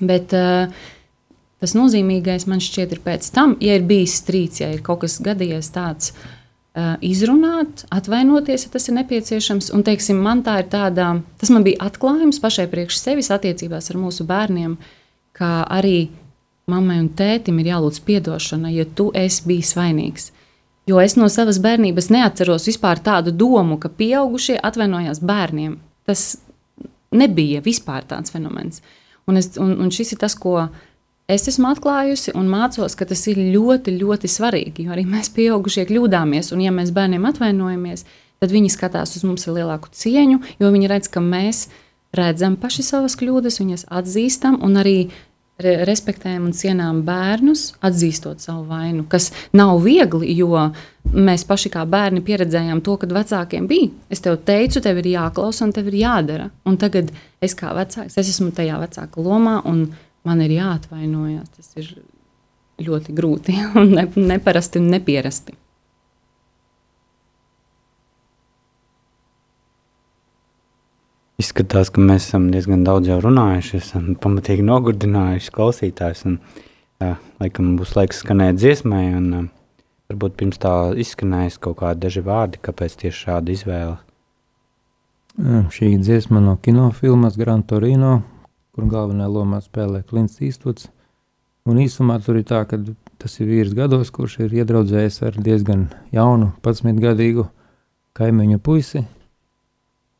[0.00, 0.70] Bet uh,
[1.62, 5.18] tas nozīmīgais man šķiet ir pēc tam, ja ir bijis strīds, ja ir kaut kas
[5.24, 6.12] gadījies tāds.
[6.78, 9.72] Uh, izrunāt, atvainoties, ja tas ir nepieciešams.
[9.74, 13.98] Un, teiksim, man tā ir tāda, tas man bija atklājums pašai priekš sevis attiecībās ar
[13.98, 14.76] mūsu bērniem,
[15.34, 16.10] kā arī
[16.70, 20.30] mammai un tētim ir jālūdz atdošana, ja tu esi bijis vainīgs.
[20.88, 25.80] Jo es no savas bērnības neatceros vispār tādu domu, ka pieaugušie atvainojās bērniem.
[26.06, 26.38] Tas
[27.10, 28.78] nebija vispār tāds fenomens.
[28.78, 28.97] Uh,
[29.28, 30.68] Un, es, un, un šis ir tas, ko
[31.28, 34.86] es esmu atklājusi un mācos, ka tas ir ļoti, ļoti svarīgi.
[34.86, 38.06] Jo arī mēs, pieaugušie, kļūdāmies, un ja mēs bērniem atvainojamies,
[38.40, 41.66] tad viņi skatās uz mums ar lielāku cieņu, jo viņi redz, ka mēs
[42.16, 44.98] redzam paši savas kļūdas, viņas atzīstam un arī
[45.58, 50.68] respektējam un cienām bērnus, atzīstot savu vainu, kas nav viegli, jo
[51.10, 53.90] mēs paši kā bērni pieredzējām to, kad vecākiem bija.
[54.10, 56.50] Es tev teicu, tev ir jāklausa un tev ir jādara.
[56.68, 57.10] Un tagad
[57.42, 59.88] es kā vecāks, es esmu tajā vecāka lomā un
[60.28, 61.50] man ir jāatvainojas.
[61.56, 61.90] Tas ir
[62.86, 65.58] ļoti grūti un ne, neparasti un nepierasti.
[71.38, 76.24] Izskatās, ka mēs esam diezgan daudz jau runājuši, esam pamatīgi nogurdinājuši klausītājus.
[76.26, 76.38] Un,
[76.98, 79.28] jā, laikam būs laiks skanēt dziesmai, un
[80.10, 83.92] varbūt pirms tā izskanēs kaut kādi daži vārdi, kāpēc tieši šāda izvēle.
[85.76, 88.16] Šī dziesma no kinofilmas Gran Torino,
[88.74, 90.88] kur galvenajā lomā spēlē Klints Īstots.
[91.70, 92.80] Un īsumā tur ir tā, ka
[93.22, 97.46] tas ir vīrs gados, kurš ir iedraudzējis ar diezgan jaunu, 11 gadīgu
[98.18, 99.04] kaimiņu puisi,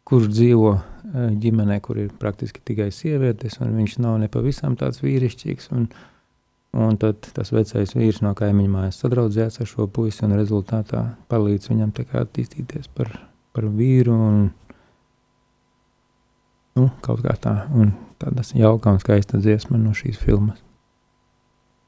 [0.07, 0.77] kurš dzīvo
[1.15, 5.71] ģimenē, kur ir praktiski tikai sievietes, un viņš nav nepavisam tāds vīrišķīgs.
[5.77, 5.89] Un,
[6.77, 11.71] un tad tas vecais vīrs no kaimiņa mājas sadraudzējās ar šo puisi, un rezultātā palīdz
[11.73, 13.15] viņam attīstīties par,
[13.57, 14.19] par vīru.
[14.29, 14.45] Un,
[16.79, 20.61] nu, kaut kā tā, un tāda jauka un skaista dziesma no šīs filmas.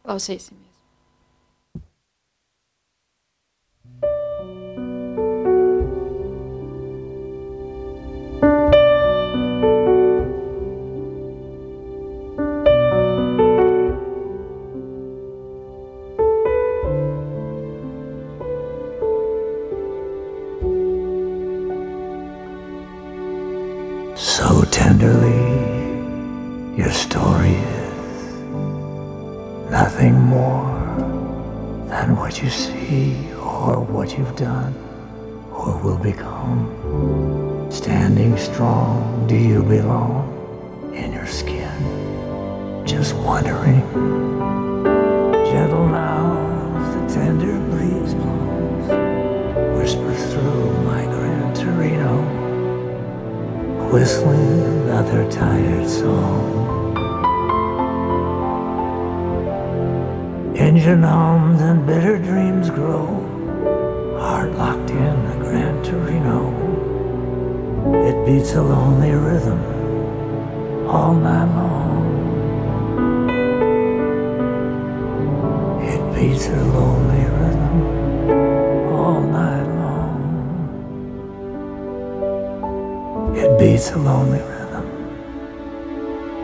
[0.06, 0.69] Klausīsimies!
[27.10, 28.34] Story is
[29.70, 30.70] nothing more
[31.88, 34.72] than what you see or what you've done
[35.52, 36.60] or will become.
[37.70, 40.22] Standing strong, do you belong
[40.94, 41.72] in your skin?
[42.86, 43.80] Just wondering.
[45.50, 46.22] Gentle now,
[46.92, 48.86] the tender breeze blows,
[49.78, 50.69] whispers through
[53.92, 56.96] whistling another tired song.
[60.56, 63.06] Engine hums and bitter dreams grow,
[64.20, 66.54] heart locked in a Gran Torino.
[68.06, 69.60] It beats a lonely rhythm
[70.86, 71.90] all night long.
[75.82, 77.39] It beats a lonely rhythm
[83.42, 84.84] It beats a lonely rhythm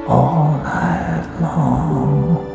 [0.09, 2.45] all night long.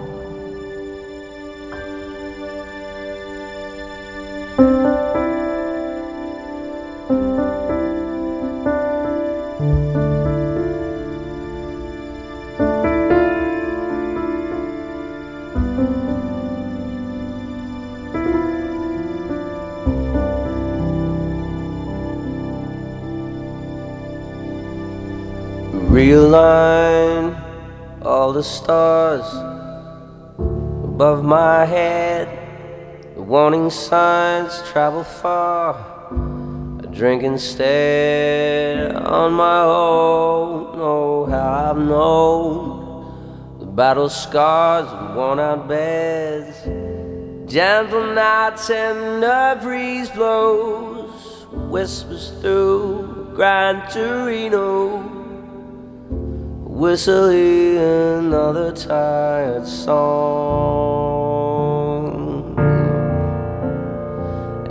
[28.41, 29.27] The stars
[30.83, 32.27] above my head.
[33.13, 35.75] The warning signs travel far.
[36.81, 40.73] I drink instead on my own.
[40.73, 46.57] Oh, how I've known the battle scars and worn out beds.
[47.45, 55.00] Gentle nights and the breeze blows, whispers through Gran Torino
[56.81, 60.01] whistling another tired song.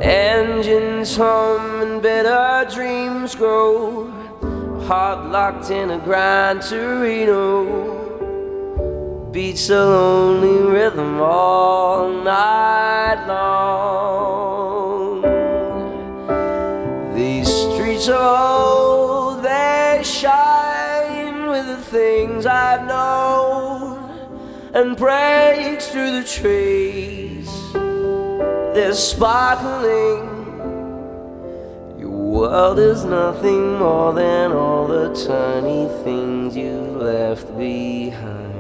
[0.01, 4.11] Engines hum and bitter dreams grow,
[4.89, 7.89] heart locked in a Gran Torino.
[9.31, 15.23] Beats a lonely rhythm all night long.
[17.15, 18.50] These streets are
[21.91, 23.99] things I've known
[24.73, 27.51] and breaks through the trees.
[28.75, 30.29] They're sparkling.
[31.99, 38.51] Your world is nothing more than all the tiny things you've left behind.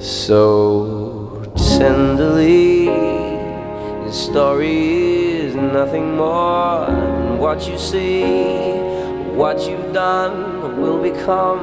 [0.00, 8.78] So tenderly, your story is nothing more than what you see,
[9.38, 11.62] what you've done will become.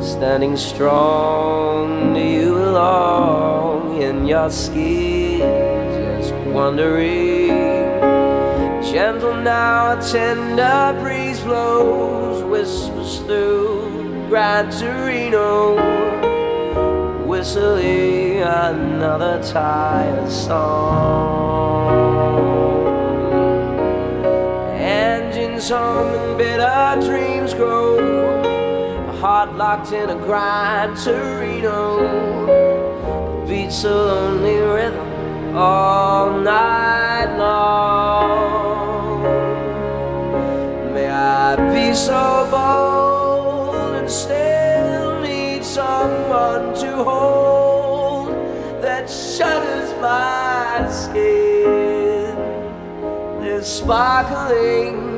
[0.00, 5.40] Standing strong, do you belong in your skin?
[6.18, 7.48] Just wondering.
[8.82, 15.94] Gentle now, a tender breeze blows, whispers through Gran Torino
[17.26, 21.63] whistling another tired song.
[25.64, 27.96] Engines hum and bitter dreams grow.
[29.08, 32.06] A heart locked in a Gran Torino
[33.48, 39.22] beats a lonely rhythm all night long.
[40.92, 48.28] May I be so bold and still need someone to hold
[48.82, 51.54] that shudders my skin.
[53.62, 55.13] Sparkling.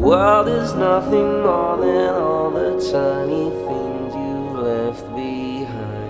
[0.00, 6.08] World is nothing more than all the tiny things you've left behind.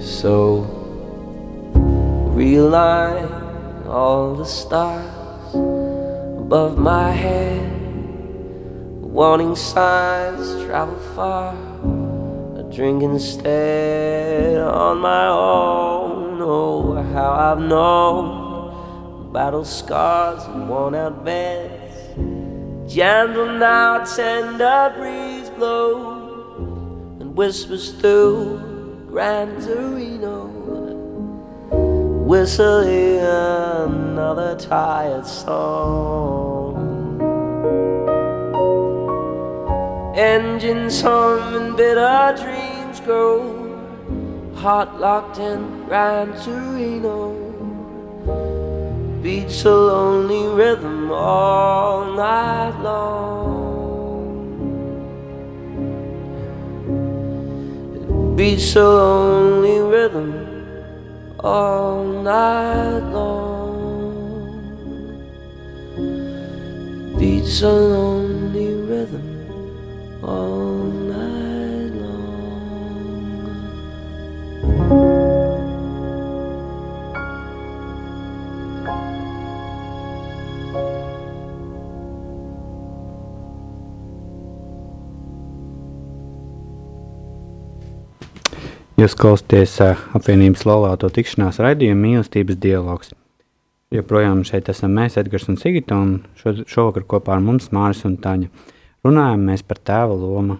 [0.00, 0.62] So
[2.36, 3.26] realign
[3.88, 7.72] all the stars above my head.
[9.02, 11.52] Warning signs travel far.
[12.56, 16.40] A drink instead on my own.
[16.40, 18.37] Oh, how I've known
[19.32, 21.96] battle scars and worn out beds.
[22.92, 30.48] Gentle now, tender breeze blows and whispers through Gran Torino
[32.28, 36.76] whistling another tired song.
[40.14, 47.47] Engines hum and bitter dreams go, heart locked in Gran Torino
[49.28, 53.58] beats a lonely rhythm all night long.
[57.94, 60.32] It beats a lonely rhythm
[61.40, 64.08] all night long.
[65.98, 69.28] It beats a lonely rhythm
[70.24, 71.07] all night.
[88.98, 93.12] Jūs klausāties uh, apvienības laulāto tikšanās raidījuma mīlestības dialogs.
[93.94, 98.16] Joprojām šeit esam mēs, Edgars un Sigita, un šo, šovakar kopā ar mums Māris un
[98.24, 98.48] Taņa.
[99.06, 100.56] Runājam mēs par tēva lomu,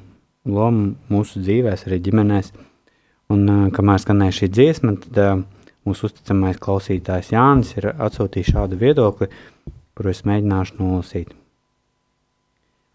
[0.46, 2.53] lomu mūsu dzīvēs, arī ģimenēs.
[3.35, 5.42] Un, uh, kamēr skanēja šī dziesma, tad uh,
[5.83, 9.33] mūsu uzticamais klausītājs Jānis ir atsūtījis šādu viedokli,
[9.98, 11.35] kuru es mēģināšu nolasīt.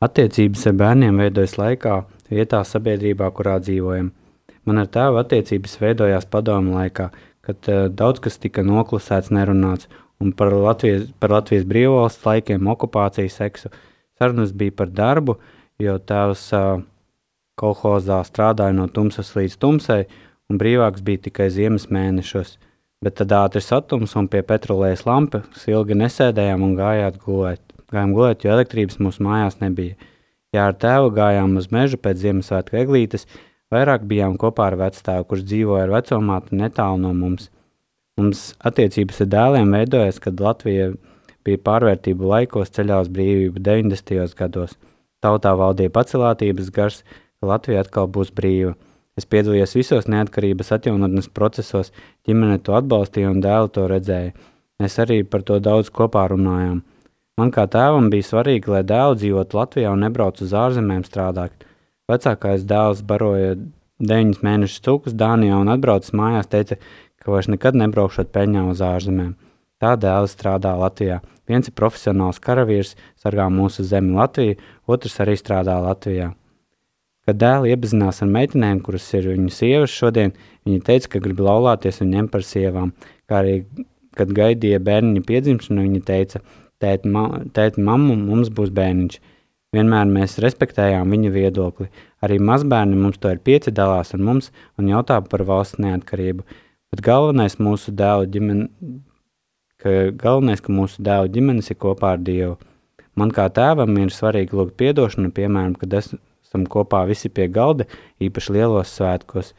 [0.08, 2.02] Attiecības ar bērniem veidojas laikā,
[2.32, 4.14] vietā, sabiedrībā, kurā dzīvojam–
[4.68, 7.10] Man ar tēvu attiecības veidojās padomu laikā,
[7.44, 9.90] kad uh, daudz kas tika noklusēts, nerunāts,
[10.24, 13.72] un par Latvijas, par Latvijas brīvvalsts laikiem, okupācijas seksu.
[14.20, 15.38] Sarunas bija par darbu,
[15.82, 16.84] jo tēvs uh,
[17.60, 20.04] kolhozā strādāja no tumsas līdz tumsai,
[20.50, 22.58] un brīvāks bija tikai ziemas mēnešos.
[23.04, 27.64] Bet tad ātri satums un pie petrolējas lampas ilgi nesēdējām un gājām gulēt.
[27.92, 29.98] Gājām gulēt, jo elektrības mūsu mājās nebija.
[30.56, 33.28] Ja ar tēvu gājām uz mežu pēc Ziemassvētku eglītes,
[33.74, 37.50] Vairāk bijām kopā ar vecstāvu, kurš dzīvoja ar vecumātu netālu no mums.
[38.20, 40.92] Mums attiecības ar dēliem veidojas, kad Latvija
[41.44, 44.36] bija pārvērtību laikos ceļā uz brīvību 90.
[44.38, 44.78] gados.
[45.24, 47.02] Tautā valdīja pacelātības gars,
[47.40, 48.76] ka Latvija atkal būs brīva.
[49.18, 51.92] Es piedalījos visos neatkarības atjaunotnes procesos,
[52.28, 54.34] ģimene to atbalstīja un dēlu to redzēja.
[54.82, 56.82] Mēs arī par to daudz kopā runājām.
[57.38, 61.66] Man kā tēvam bija svarīgi, lai dēls dzīvotu Latvijā un nebrauc uz ārzemēm strādāt.
[62.14, 63.58] Vecākais dēls baroja
[64.04, 66.78] deviņus mēnešus cūkus Dānijā un atbraucis mājās, teica,
[67.22, 69.34] ka vairs nekad nebraukšot peļņā uz ārzemēm.
[69.84, 71.20] Tā dēls strādā Latvijā.
[71.50, 74.56] Viens ir profesionāls karavīrs, sargā mūsu zemi Latviju,
[74.88, 76.32] otrs arī strādā Latvijā.
[77.28, 80.34] Kad dēli iepazinās ar meitenēm, kuras ir viņu sievas šodien,
[80.68, 82.92] viņi teica, ka grib laulāties un ņemt par sievām.
[83.32, 83.62] Kā arī,
[84.20, 86.42] kad gaidīja bērniņa piedzimšanu, viņa teica,
[86.84, 89.20] tēt, ma tēt mammu, mums būs bērniņš.
[89.74, 91.88] Vienmēr mēs respektējām viņa viedokli.
[92.24, 96.46] Arī mazbērni mums to ir piecdalās ar mums un jautā par valsts neatkarību.
[96.94, 98.68] Bet galvenais mūsu dēlu ģimene,
[99.82, 102.60] ka galvenais, ka mūsu dēlu ģimenes ir kopā ar Dievu.
[103.18, 107.90] Man kā tēvam ir svarīgi lūgt piedošanu, piemēram, kad esam kopā visi pie galda,
[108.22, 109.54] īpaši lielos svētkos.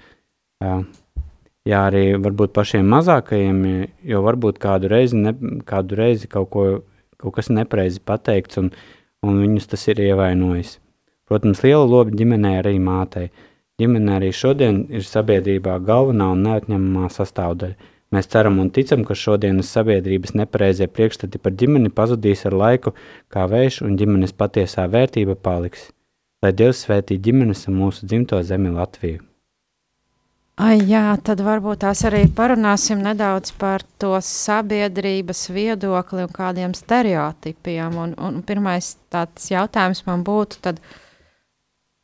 [1.65, 3.61] Jā, arī varbūt pašiem mazākajiem,
[4.05, 5.33] jo varbūt kādu reizi, ne,
[5.67, 6.65] kādu reizi kaut, ko,
[7.19, 8.71] kaut kas nepareizi pateikts un,
[9.25, 10.79] un viņus tas ir ievainojis.
[11.29, 13.31] Protams, liela loba ģimenē arī mātei.
[13.81, 17.91] Ģimene arī šodien ir sabiedrībā galvenā un neatņemamā sastāvdaļa.
[18.15, 22.95] Mēs ceram un ticam, ka šodienas sabiedrības nepareizie priekšstati par ģimeni pazudīs ar laiku,
[23.35, 25.89] kā vējš, un ģimenes patiesā vērtība paliks.
[26.45, 29.25] Lai Dievs svētī ģimenes un mūsu dzimto zemi Latviju.
[30.55, 37.97] Ai, jā, tad varbūt tās arī parunāsim nedaudz par to sabiedrības viedokli un kādiem stereotipiem.
[37.99, 40.79] Un, un pirmais tāds jautājums man būtu, tad,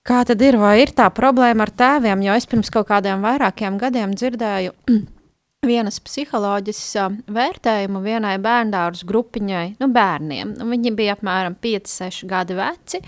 [0.02, 2.26] kā tad ir, vai ir tā problēma ar tēviem?
[2.26, 4.74] Jo es pirms kaut kādiem vairākiem gadiem dzirdēju
[5.70, 6.82] vienas psiholoģijas
[7.30, 10.56] vērtējumu vienai bērndārzu grupiņai, nu bērniem.
[10.74, 13.04] Viņi bija apmēram 5-6 gadi veci.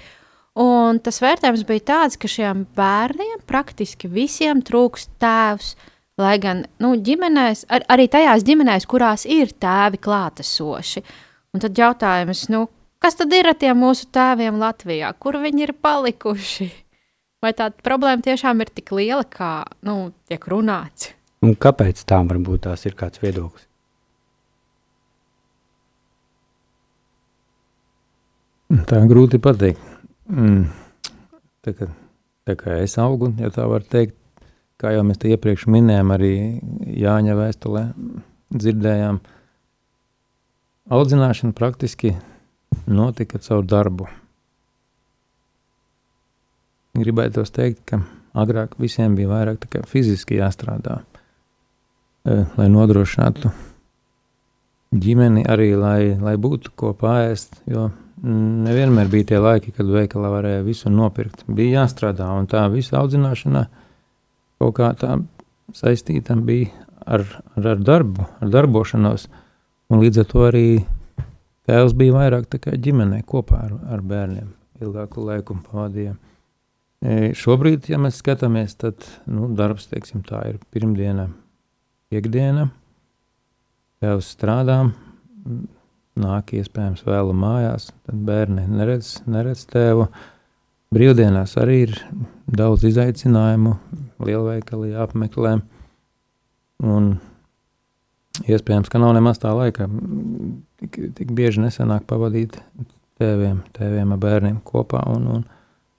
[0.61, 5.73] Un tas vērtējums bija tāds, ka šiem bērniem praktiski visiem trūkst tēvs.
[6.21, 11.01] Lai gan nu, ģimenēs, ar, arī tajās ģimenēs, kurās ir tēvi klātesoši.
[11.57, 12.67] Un tad jautājums, nu,
[13.01, 15.09] kas tad ir ar tiem mūsu tēviem Latvijā?
[15.17, 16.69] Kur viņi ir palikuši?
[17.43, 21.15] Vai tā problēma tiešām ir tik liela, kā nu, tiek runāts?
[21.43, 23.65] Un kāpēc tā varbūt tās ir kāds viedoklis?
[28.89, 29.92] Tā grūti pateikt.
[30.31, 30.67] Mm.
[31.63, 31.89] Tā, kā,
[32.47, 34.17] tā kā es augu, ja tā var teikt,
[34.83, 36.35] kā jau mēs te iepriekš minējām, arī
[37.03, 37.85] Jāņa vēstulē
[38.53, 39.21] dzirdējām,
[40.93, 42.17] audzināšana praktiski
[42.91, 44.09] notika caur darbu.
[46.99, 48.03] Gribētu teikt, ka
[48.37, 51.01] agrāk visiem bija vairāk fiziski jāstrādā,
[52.27, 53.53] eh, lai nodrošinātu
[54.93, 57.63] ģimeni, arī lai, lai būtu ko pāriest.
[57.67, 57.91] Jo
[58.23, 61.45] nevienmēr bija tie laiki, kad veikalā varēja visu nopirkt.
[61.51, 63.67] Bija jāstrādā, un tā visa audzināšana
[64.63, 65.17] kaut kā tā
[65.75, 66.71] saistīta bija
[67.07, 67.25] ar,
[67.57, 69.29] ar, ar darbu, ar darbošanos.
[69.93, 70.67] Un līdz ar to arī
[71.69, 74.53] tēvs bija vairāk ģimenē kopā ar, ar bērniem,
[74.83, 76.15] ilgāku laiku pavadīja.
[77.03, 81.27] E, šobrīd, ja mēs skatāmies, tad nu, darbs teiksim, ir pirmdiena,
[82.13, 82.69] piekdiena.
[84.03, 84.79] Tēvs strādā,
[86.19, 90.09] nāk iespējams vēlu mājās, tad bērni neredz, neredz tēvu.
[90.93, 91.95] Brīvdienās arī ir
[92.53, 93.79] daudz izaicinājumu,
[94.21, 95.55] lielveikali jāapmeklē.
[96.85, 97.09] Un
[98.45, 99.89] iespējams, ka nav nemaz tā laika.
[100.83, 102.59] Tik, tik bieži nesenāk pavadīt
[103.21, 105.05] tēviem, tēviem ar bērniem kopā.
[105.15, 105.47] Un, un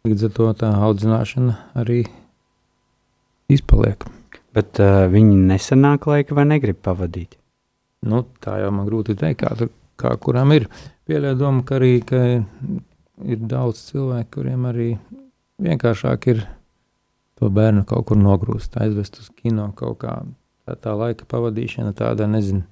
[0.06, 2.04] līdz ar to tā audzināšana arī
[3.54, 4.06] izpaliek.
[4.54, 7.40] Bet uh, viņi nesenāk laika vai negrib pavadīt?
[8.06, 10.68] Nu, tā jau man grūti teikt, kā, tur, kā kuram ir.
[11.08, 12.22] Pieļauju domu, ka arī ka
[13.24, 14.90] ir daudz cilvēku, kuriem arī
[15.64, 16.46] vienkāršāk ir
[17.40, 20.22] to bērnu kaut kur nogrūst, aizvest uz kino kaut kā.
[20.64, 22.64] Tā, tā laika pavadīšana tāda, nezinu,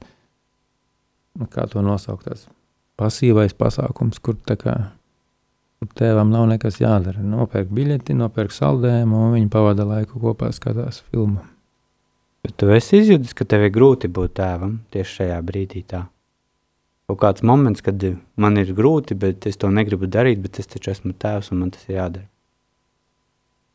[1.35, 2.45] nu, kā to nosaukt, tas
[2.99, 4.75] pasīvais pasākums, kur tā kā
[5.97, 7.19] tēvam nav nekas jādara.
[7.25, 11.41] Nopērk biļeti, nopērk saldējumu, un viņi pavada laiku kopā, skatās filmu.
[12.41, 15.83] Bet tu esi izjūtis, ka tev ir grūti būt tēvam tieši šajā brīdī.
[15.89, 16.05] Tā.
[17.11, 17.99] Kaut kāds moments, kad
[18.39, 21.73] man ir grūti, bet es to negribu darīt, bet es taču esmu tēvs un man
[21.75, 22.27] tas ir jādara.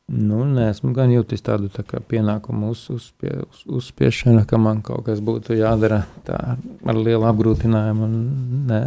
[0.09, 5.05] Nu, nē, esmu gan jūtis tādu tā pienākumu uz, uzspie, uz, uzspiešanu, ka man kaut
[5.11, 8.09] kas būtu jādara tā, ar lielu apgrūtinājumu.
[8.71, 8.81] Nē.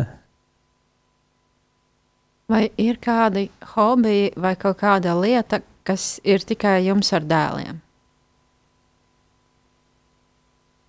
[2.50, 7.86] Vai ir kādi hobiji vai kaut kāda lieta, kas ir tikai jums ar dēliem?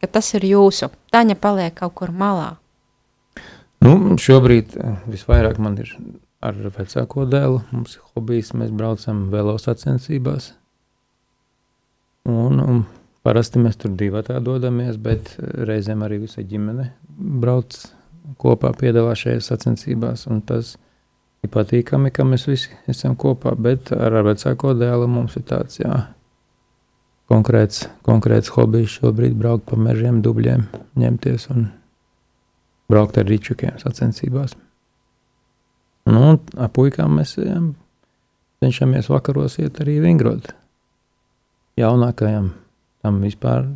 [0.01, 0.89] Ka tas ir jūsu.
[1.13, 2.55] Taņa paliek kaut kur malā.
[3.81, 4.75] Nu, šobrīd
[5.09, 5.95] visvairāk man ir
[6.45, 7.63] ar vecāko dēlu.
[7.73, 10.51] Mums ir hobijs, mēs braucam velosacensībās.
[12.29, 12.83] Un, un
[13.25, 16.91] parasti mēs tur divi tā dodamies, bet reizēm arī visa ģimene
[17.41, 17.79] brauc
[18.41, 20.27] kopā, piedalās šajās sacensībās.
[20.49, 20.77] Tas
[21.41, 25.81] ir patīkami, ka mēs visi esam kopā, bet ar, ar vecāko dēlu mums ir tāds,
[25.81, 26.05] jā,
[27.33, 30.69] konkrēts, konkrēts hobijs šobrīd braukt pa mežiem, dubļiem,
[31.01, 31.71] ņemties un
[32.91, 34.57] braukt ar rīčukiem sacensībās.
[36.11, 37.75] Nu, ar puikām mēs ejam,
[38.65, 40.51] cenšamies vakaros iet arī vingrot.
[41.81, 42.51] Jaunākajam
[43.05, 43.69] tam vispār,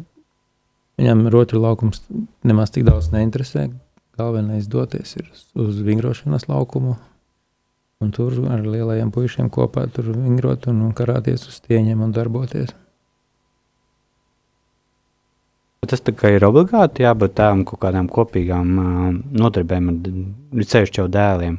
[1.00, 2.02] viņam rotri laukums
[2.44, 3.68] nemaz tik daudz neinteresē.
[4.14, 6.94] Galvenais doties ir uz vingrošanas laukumu,
[8.02, 12.74] un tur ar lielajiem puišiem kopā tur vingrot un, un karāties uz tieņiem un darboties.
[15.90, 19.06] Tas ir obligāti jābūt tādām kaut kādām kopīgām uh,
[19.40, 21.58] nodarbēm ar ceļu jau dēliem.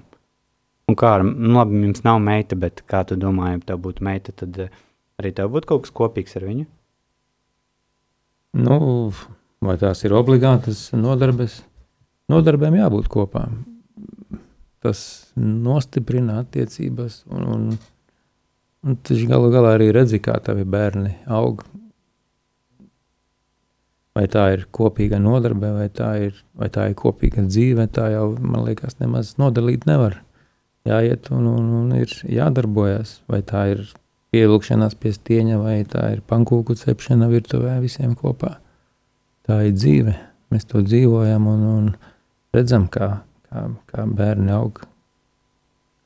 [0.86, 4.34] Un kā, nu, labi, jums nav meita, bet kā tu domā, ja tev būtu meita,
[4.38, 4.59] tad
[5.19, 6.65] arī tev būtu kaut kas kopīgs ar viņu?
[8.55, 8.78] Nu,
[9.65, 11.63] vai tās ir obligātas nodarbes?
[12.32, 13.47] Nodarbēm jābūt kopā.
[14.86, 14.99] Tas
[15.36, 17.65] nostiprina attiecības, un, un,
[18.86, 21.65] un tas galu galā arī redzi, kā tavi bērni aug
[24.16, 28.30] Vai tā ir kopīga nodarbe, vai tā ir, vai tā ir kopīga dzīve, tā jau,
[28.39, 30.22] man liekas, nemaz nodalīt nevar.
[30.88, 33.84] Jāiet un, un, un ir jādarbojas, vai tā ir
[34.32, 38.55] pievilkšanās pie stieņa, vai tā ir pankūku cepšana virtuvē visiem kopā.
[39.45, 40.16] Tā ir dzīve,
[40.53, 41.91] mēs to dzīvojam un, un
[42.55, 43.18] redzam, kā,
[43.49, 44.80] kā, kā bērni aug,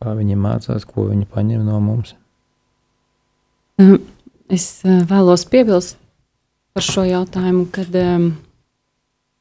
[0.02, 2.16] kā viņi mācās, ko viņi paņem no mums.
[4.50, 6.00] Es eh, vēlos piebilst
[6.74, 8.30] par šo jautājumu, kad um,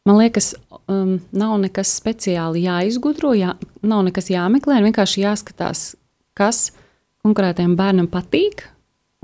[0.08, 0.54] man liekas,
[0.88, 5.90] um, nav nekas speciāli jāizgudro, jā, nav nekas jāmeklē, vienkārši jāskatās,
[6.38, 6.70] kas
[7.26, 8.64] konkrētajam bērnam patīk,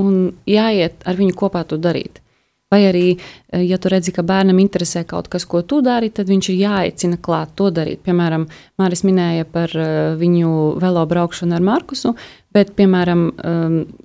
[0.03, 2.21] un jāiet ar viņu kopā to darīt.
[2.73, 6.27] Vai arī, eh, ja tu redzi, ka bērnam interesē kaut kas, ko tu dari, tad
[6.27, 8.01] viņš ir jāaicina klāt to darīt.
[8.03, 8.49] Piemēram,
[8.81, 12.17] Māris minēja par uh, viņu velo braukšanu ar Markusu,
[12.55, 13.29] bet, piemēram,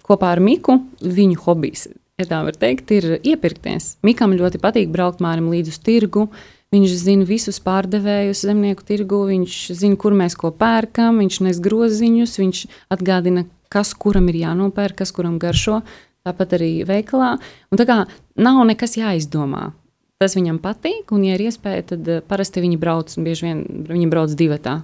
[0.05, 1.87] kopā ar Miku viņu hobijs
[2.19, 3.95] ja tā var teikt, ir iepirkties.
[4.05, 6.27] Mikam ļoti patīk braukt mārim līdz uz tirgu.
[6.69, 12.35] Viņš zina visus pārdevējus zemnieku tirgu, viņš zina, kur mēs ko pērkam, viņš nes groziņus,
[12.43, 12.61] viņš
[12.93, 15.79] atgādina, kas kuram ir jānopērk, kas kuram garšo.
[16.27, 17.37] Tāpat arī veikalā.
[17.71, 18.03] Un tā kā
[18.37, 19.71] nav nekas jāizdomā.
[20.19, 23.63] Tas viņam patīk, un, ja ir iespēja, tad uh, parasti viņi brauc, un bieži vien
[23.87, 24.81] viņi brauc divatā.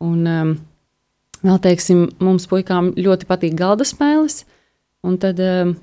[0.00, 0.52] Un, um,
[1.42, 4.44] vēl teiksim, mums puikām ļoti patīk galda spēles,
[5.02, 5.74] un tad um,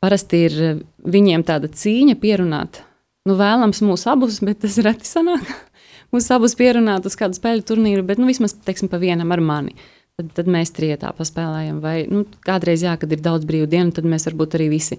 [0.00, 2.82] Parasti ir eh, viņiem tāda cīņa pierunāt.
[3.28, 5.44] Nu, vēlams mūs abus, bet tas reti sanāk.
[6.14, 9.76] mūs abus pierunāt uz kādu spēļu turnīru, bet nu, vismaz teiksim, pa vienam ar mani.
[10.20, 11.82] Tad, tad mēs trietā paspēlējam.
[11.84, 14.98] Vai nu, kādreiz, jā, kad ir daudz brīvu dienu, tad mēs varbūt arī visi.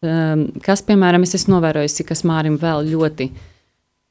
[0.00, 3.26] Um, kas, piemēram, es esmu novērojusi, kas Mārim vēl ļoti,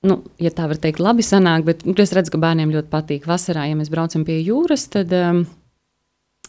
[0.06, 3.26] nu, ja tā var teikt, labi sanāk, bet nu, es redzu, ka bērniem ļoti patīk
[3.28, 5.42] vasarā, ja mēs braucam pie jūras, tad um,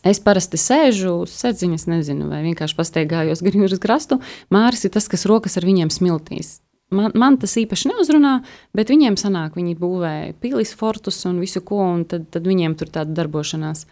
[0.07, 4.20] Es parasti sēžu sēdziņas, nezinu, vai vienkārši pastaigājos gar jūras krastu.
[4.53, 6.59] Māris ir tas, kas rokas ar viņiem smiltīs.
[6.90, 8.40] Man, man tas īpaši neuzrunā,
[8.74, 12.90] bet viņiem sanāk, viņi būvē pīlis, fortus un visu ko, un tad, tad viņiem tur
[12.90, 13.84] tāda darbošanās.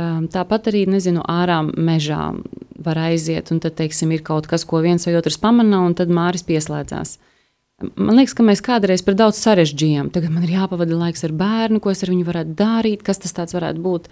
[0.00, 2.30] Um, tāpat arī, nezinu, ārā mežā
[2.80, 6.08] var aiziet, un tad, teiksim, ir kaut kas, ko viens vai otrs pamanā, un tad
[6.08, 7.18] Māris pieslēdzās.
[7.98, 10.08] Man liekas, ka mēs kādreiz par daudz sarežģījām.
[10.14, 13.52] Tagad man ir jāpavada laiks ar bērnu, ko es ar viņu varētu darīt, kas tas
[13.52, 14.08] varētu būt.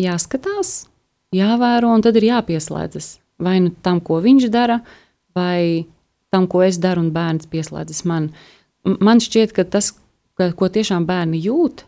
[0.00, 0.86] Jāskatās,
[1.36, 3.16] jāvēro, un tad ir jāpieslēdzas.
[3.42, 4.80] Vai nu tam, ko viņš dara,
[5.36, 5.84] vai
[6.32, 8.30] tam, ko es daru, un bērns pieslēdzas man.
[8.84, 9.92] Man šķiet, ka tas,
[10.38, 11.84] ka, ko tiešām bērni jūt,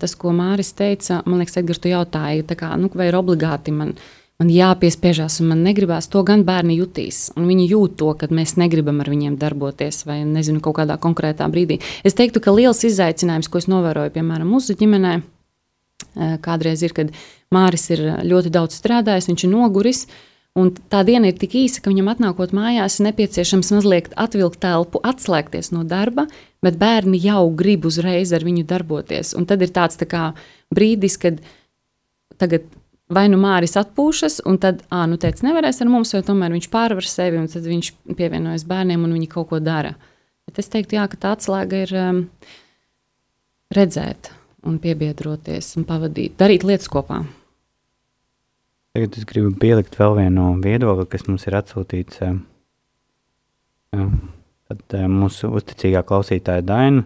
[0.00, 3.96] tas, ko Māris teica, man liekas, Edgars, tu jautāji, kā, nu, vai ir obligāti man.
[4.36, 7.30] Man jāpiespiežās, un man negribās to gan bērni jutīs.
[7.40, 11.78] Viņi jūt to, ka mēs negribam ar viņiem darboties, vai nezinu, kaut kādā konkrētā brīdī.
[12.04, 15.14] Es teiktu, ka liels izaicinājums, ko es novēroju, piemēram, mūsu ģimenē,
[16.44, 17.12] kādreiz ir, kad
[17.54, 20.06] Māris ir ļoti daudz strādājis, viņš ir noguris,
[20.56, 25.02] Un tā diena ir tik īsa, ka viņam atnākot mājās, ir nepieciešams mazliet atvilkt telpu,
[25.04, 26.24] atslēgties no darba,
[26.64, 29.34] bet bērni jau grib uzreiz ar viņu darboties.
[29.36, 30.30] Un tad ir tāds tā kā,
[30.72, 31.42] brīdis, kad
[32.40, 32.64] tagad
[33.12, 36.70] vai nu Māris atpūšas, un tad, ah, nu, teica, nevarēs ar mums, vai tomēr viņš
[36.72, 39.92] pārvar sevi, un tad viņš pievienojas bērniem, un viņi kaut ko dara.
[40.48, 42.24] Bet es teiktu, jā, ka tā atslēga ir um,
[43.76, 44.32] redzēt,
[44.66, 47.22] un piebiedroties, un pavadīt, darīt lietas kopā.
[48.96, 52.22] Tagad es gribu pielikt vēl vienu viedokli, kas mums ir atsūtīts.
[52.24, 52.36] Eh,
[53.92, 54.14] eh,
[54.70, 57.04] tad eh, mūsu uzticīgā klausītāja Daina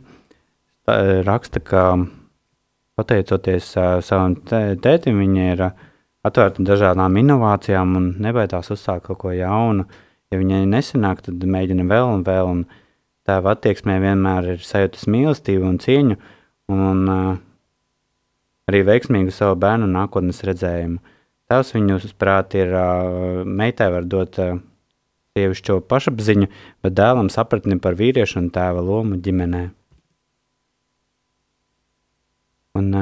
[1.26, 1.82] raksta, ka
[2.98, 3.72] pateicoties
[4.06, 5.64] savam tētim, viņa ir
[6.26, 9.86] atvērta dažādām inovācijām un nebaidās uzsākt kaut ko jaunu.
[10.30, 12.54] Ja viņai nesanāk, tad mēģina vēl un vēl.
[12.54, 12.64] Un
[13.26, 16.18] tēva attieksmē vienmēr ir sajūtas mīlestību un cieņu,
[16.70, 17.40] un, un
[18.70, 21.00] arī veiksmīgu savu bērnu nākotnes redzējumu.
[21.50, 22.72] Tēvs viņu uzprāt ir
[23.44, 24.38] meitai var dot
[25.36, 26.48] sievišķo pašapziņu,
[26.82, 29.62] bet dēlam sapratni par vīriešu un tēva lomu ģimenē.
[32.78, 32.92] Un,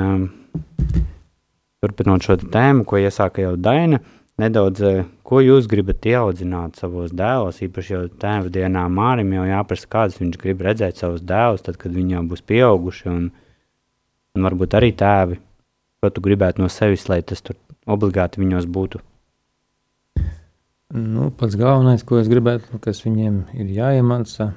[1.84, 4.00] turpinot šo tēmu, ko iesāka jau Daina,
[4.40, 4.84] nedaudz,
[5.26, 10.40] ko jūs gribat ieaudzināt savos dēlos, īpaši jau tēva dienā Mārim jau jāprasa, kādus viņš
[10.40, 13.28] grib redzēt savus dēlus, tad, kad viņi jau būs pieauguši, un,
[14.36, 15.40] un varbūt arī tēvi,
[15.99, 17.59] ko tu gribētu no sevis, lai tas tur
[17.90, 19.01] obligāti viņos būtu?
[20.94, 24.55] Nu, pats galvenais, ko es gribētu, kas viņiem ir jāiemācās,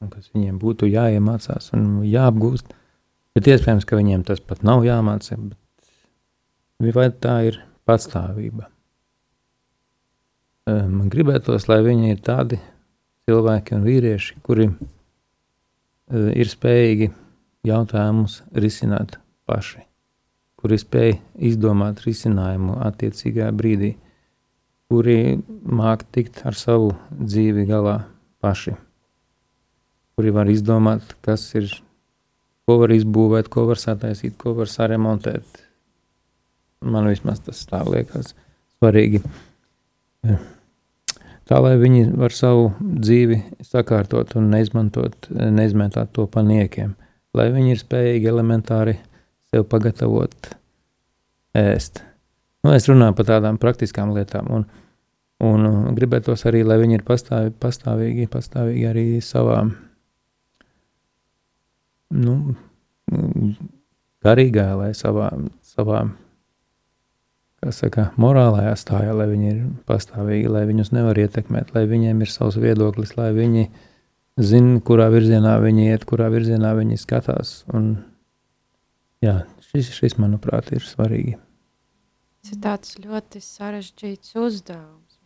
[0.00, 2.70] un kas viņiem būtu jāiemācās un jāapgūst,
[3.36, 5.50] bet iespējams, ka viņiem tas pat nav jāmācās,
[6.80, 8.70] vai tā ir patstāvība?
[10.70, 12.60] Man gribētos, lai viņi ir tādi
[13.28, 14.70] cilvēki un vīrieši, kuri
[16.10, 17.12] ir spējīgi
[17.68, 19.18] jautājumus risināt
[19.50, 19.89] paši
[20.60, 21.14] kuri spēj
[21.50, 23.94] izdomāt risinājumu attiecīgajā brīdī,
[24.90, 28.00] kuri māk tikt ar savu dzīvi galā
[28.42, 28.74] paši,
[30.18, 31.72] kuri var izdomāt, kas ir,
[32.68, 35.64] ko var izbūvēt, ko var sataisīt, ko var saremontēt.
[36.80, 38.34] Man vismaz tas tā liekas
[38.78, 39.22] svarīgi.
[41.50, 46.92] Tā, lai viņi var savu dzīvi sakārtot un neizmantot, neizmantot to paniekiem,
[47.34, 48.94] lai viņi ir spējīgi elementāri
[49.50, 50.52] sev pagatavot
[51.58, 52.04] ēst.
[52.64, 54.66] Nu, es runāju par tādām praktiskām lietām, un,
[55.42, 59.62] un gribētos arī, lai viņi ir pastāvi, pastāvīgi, pastāvīgi arī savā
[62.10, 62.36] nu,
[64.24, 65.30] garīgā, lai savā,
[65.66, 66.04] savā
[67.74, 72.60] saka, morālajā stājā, lai viņi ir pastāvīgi, lai viņus nevar ietekmēt, lai viņiem ir savs
[72.60, 73.66] viedoklis, lai viņi
[74.40, 77.62] zina, kurā virzienā viņi iet, kurā virzienā viņi skatās.
[77.74, 77.96] Un,
[79.24, 81.36] Jā, šis, šis, manuprāt, ir svarīgi.
[82.40, 85.18] Tas ir tāds ļoti sarežģīts uzdevums.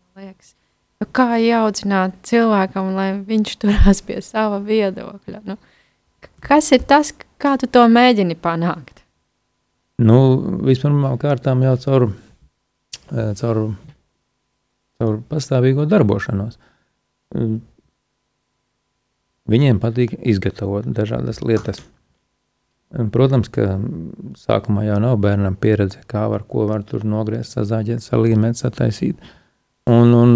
[1.00, 5.44] Nu, kā ieaudzināt cilvēkam, lai viņš turās pie sava viedokļa?
[5.46, 5.58] Nu,
[6.42, 9.04] kas ir tas, kā tu to mēģini panākt?
[10.02, 10.18] Nu,
[10.66, 12.08] vispirmām kārtām jau caur,
[13.12, 13.62] eh, caur,
[14.98, 16.58] caur pastāvīgo darbošanos.
[19.50, 21.82] Viņiem patīk izgatavot dažādas lietas.
[22.94, 23.74] Protams, ka
[24.38, 29.18] sākumā jau nav bērnam pieredze, kā var, ko var tur nogriezt, sazāģēt, salīmēt, sataisīt.
[29.90, 30.34] Un, un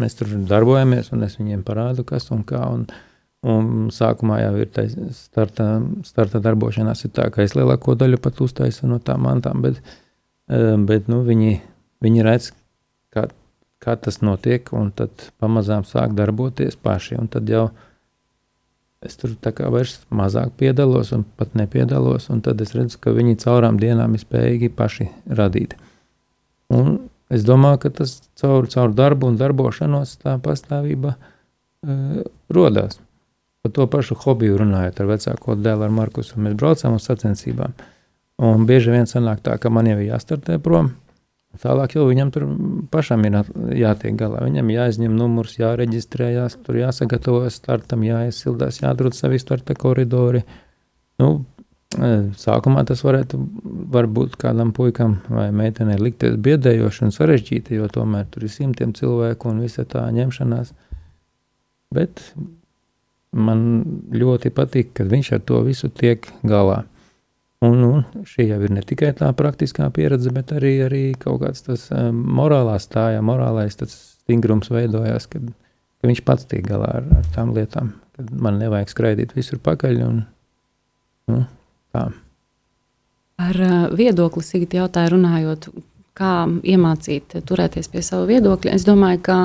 [0.00, 2.62] mēs tur darbojamies, un es viņiem parādu, kas un kā.
[2.72, 2.86] Un,
[3.44, 4.86] un sākumā jau ir tā
[5.16, 5.66] starta,
[6.08, 9.82] starta darbošanās, ir tā, ka es lielāko daļu pat uztaisu no tām mantām, bet,
[10.48, 11.52] eh, bet nu, viņi,
[12.04, 12.50] viņi redz,
[13.12, 13.26] kā,
[13.80, 17.20] kā tas notiek, un tad pamazām sāk darboties paši.
[17.20, 17.68] Un tad jau
[19.00, 23.14] Es tur tā kā vairs mazāk piedalos un pat nepiedalos, un tad es redzu, ka
[23.16, 25.06] viņi caurām dienām ir spējīgi paši
[25.38, 25.72] radīt.
[26.76, 26.98] Un
[27.32, 32.20] es domāju, ka tas caur, caur darbu un darbošanos tā pastāvība uh,
[32.52, 33.00] rodās.
[33.64, 37.72] Par to pašu hobiju runājot ar vecāko dēlu, ar Markusu, mēs braucām uz sacensībām.
[38.40, 40.94] Un bieži vien sanāk tā, ka man jau ir jāstartē prom,
[41.58, 42.44] Tālāk jau viņam tur
[42.92, 43.40] pašam ir
[43.74, 44.44] jātiek galā.
[44.46, 50.44] Viņam jāizņem numurs, jāreģistrējas, tur jāsagatavojas startam, jāiesildās, jādrūt savi starta koridori.
[51.18, 51.32] Nu,
[51.98, 53.40] e, sākumā tas varētu
[53.90, 58.94] var būt kādam puikam vai meitenei likties biedējoši un sarežģīti, jo tomēr tur ir simtiem
[58.94, 60.70] cilvēku un visa tā ņemšanās.
[61.90, 62.22] Bet
[63.34, 63.66] man
[64.14, 66.84] ļoti patīk, ka viņš ar to visu tiek galā.
[67.60, 71.66] Un, un šī jau ir ne tikai tā praktiskā pieredze, bet arī, arī kaut kāds
[71.66, 75.50] tas um, morālā stājā, morālais stingrums veidojās, kad,
[76.00, 80.00] ka viņš pats tiek galā ar, ar tām lietām, kad man nevajag skraidīt visur pakaļ
[80.06, 80.22] un
[81.28, 81.42] nu,
[81.92, 82.06] tā.
[83.44, 85.68] Ar uh, viedokli Sigita jautāja runājot,
[86.16, 88.72] kā iemācīt turēties pie sava viedokļa.
[88.72, 89.38] Es domāju, ka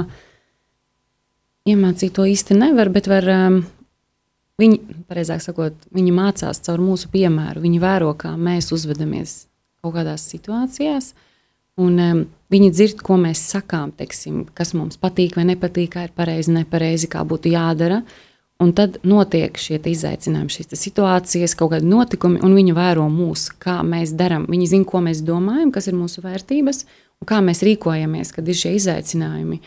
[1.67, 3.61] iemācīt to īsti nevar, bet var um,
[4.61, 4.79] Viņi,
[5.09, 7.63] pareizāk sakot, viņi mācās caur mūsu piemēru.
[7.65, 9.45] Viņi vēro, kā mēs uzvedamies
[9.83, 11.11] kaut kādās situācijās.
[11.81, 12.21] Un, um,
[12.53, 17.09] viņi dzird, ko mēs sakām, teiksim, kas mums patīk vai nepatīk, kā ir pareizi, nepareizi,
[17.11, 17.99] kā būtu jādara.
[18.63, 23.81] Un tad notiek šie izaicinājumi, šīs situācijas, kaut kādi notikumi, un viņi vēro mūs, kā
[23.83, 24.47] mēs darām.
[24.47, 26.85] Viņi zina, ko mēs domājam, kas ir mūsu vērtības
[27.19, 29.59] un kā mēs rīkojamies, kad ir šie izaicinājumi.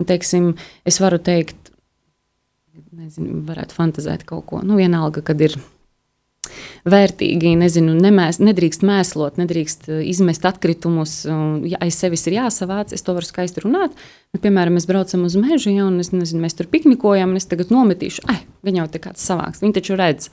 [0.00, 0.54] Un, teiksim,
[0.88, 1.61] es varu teikt,
[2.96, 4.60] nezinu, varētu fantazēt kaut ko.
[4.66, 5.56] Nu, vienalga, kad ir
[6.88, 11.20] vērtīgi, nezinu, nemēs, nedrīkst mēslot, nedrīkst uh, izmest atkritumus,
[11.68, 13.94] ja aiz sevis ir jāsavāc, es to varu skaisti runāt.
[14.34, 17.48] Bet, piemēram, mēs braucam uz mežu, ja, un es, nezinu, mēs tur piknikojam, un es
[17.50, 20.32] tagad nometīšu, ah, viņa jau te kāds savāks, viņi taču redz.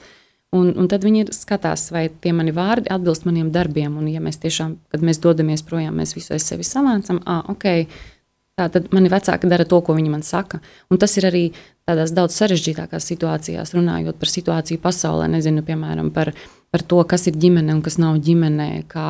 [0.55, 3.99] Un, un tad viņi skatās, vai tie mani vārdi atbilst maniem darbiem.
[4.01, 7.67] Un, ja mēs tiešām, kad mēs dodamies projām, mēs visu aiz sevis savācam, ah, ok,
[8.59, 10.59] Tā tad mani vecāki dara to, ko viņi man saka.
[10.91, 11.43] Un tas ir arī
[11.87, 16.33] tādās daudz sarežģītākās situācijās, runājot par situāciju pasaulē, nezinu, piemēram, par,
[16.73, 19.07] par to, kas ir ģimene un kas nav ģimenē, kā,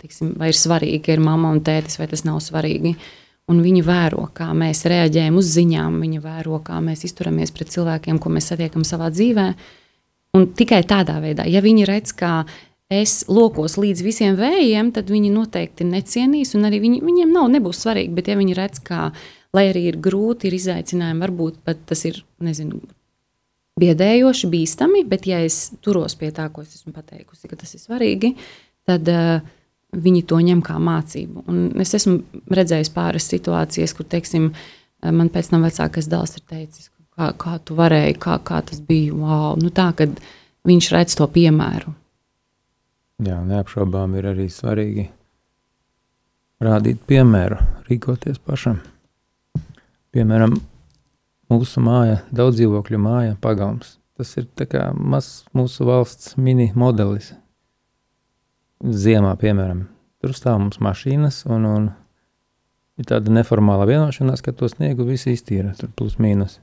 [0.00, 2.94] tiksim, vai ir svarīgi, ka ir mamma un tētis, vai tas nav svarīgi.
[3.52, 8.16] Un viņi vēro, kā mēs reaģējam uz ziņām, viņi vēro, kā mēs izturamies pret cilvēkiem,
[8.16, 9.50] ko mēs satiekam savā dzīvē.
[10.34, 12.38] Un tikai tādā veidā, ja viņi redz, kā
[13.00, 18.14] es lokos līdz visiem vējiem, tad viņi noteikti necienīs, arī viņi, viņiem nav, nebūs svarīgi.
[18.16, 19.08] Bet, ja viņi redz, ka,
[19.56, 22.80] lai arī ir grūti, ir izaicinājumi, varbūt pat tas ir, nezinu,
[23.80, 27.82] biedējoši, bīstami, bet, ja es turos pie tā, ko es esmu pateikusi, ka tas ir
[27.82, 28.34] svarīgi,
[28.86, 29.44] tad uh,
[29.94, 31.44] viņi to ņem kā mācību.
[31.50, 32.20] Un es esmu
[32.54, 34.50] redzējis pāris situācijas, kur, teiksim,
[35.04, 39.14] man pēc tam vecākais dēls ir teicis, kā, kā tu varēji, kā, kā tas bija.
[39.18, 39.58] Wow.
[39.60, 40.18] Nu, tā, kad
[40.68, 41.94] viņš redz to piemēru.
[43.22, 45.04] Jā, neapšaubām ir arī svarīgi
[46.64, 48.80] rādīt piemēru, rīkoties pašam.
[50.14, 50.56] Piemēram,
[51.52, 54.00] mūsu māja, daudz dzīvokļu māja, pagalms.
[54.18, 54.48] Tas ir
[54.98, 57.32] mazs mūsu valsts mini modelis.
[58.82, 59.86] Ziemā, piemēram,
[60.22, 61.88] tur stāv mums mašīnas, un, un
[62.98, 66.58] ir tāda neformāla vienošanās, ka to sniegu visi iztīra, tur plus mīnus.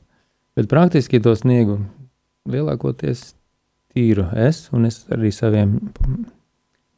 [0.55, 1.79] Bet praktiski to sniegu
[2.51, 3.33] lielākoties
[3.95, 5.77] tīru es un es arī saviem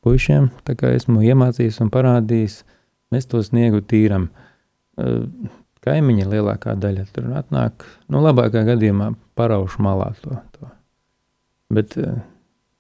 [0.04, 0.50] puišiem
[0.92, 2.62] esmu iemācījis un parādījis,
[3.14, 4.30] mēs to sniegu tīram.
[5.84, 10.38] Kaimiņi lielākā daļa tur atnāk, nu, labākā gadījumā paraušu malā to.
[10.56, 10.70] to.
[11.74, 11.98] Bet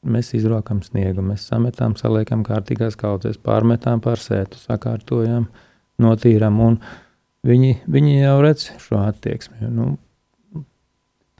[0.03, 5.49] mēs izrokam sniegu, mēs sametām, saliekam kārtīgās kaudzēs, pārmetām pār sētu, sakārtojam,
[6.03, 6.79] notīram, un
[7.47, 9.71] viņi, viņi jau redz šo attieksmi.
[9.73, 9.93] Nu,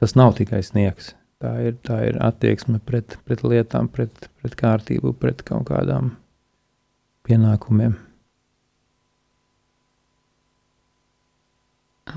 [0.00, 1.14] tas nav tikai sniegs.
[1.44, 6.14] Tā ir, tā ir attieksme pret, pret lietām, pret, pret kārtību, pret kaut kādām
[7.28, 7.98] pienākumiem.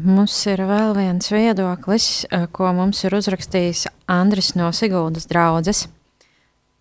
[0.08, 5.88] Mums ir vēl viens viedoklis, eh, ko mums ir uzrakstījis Andris no Siguldas draudzes.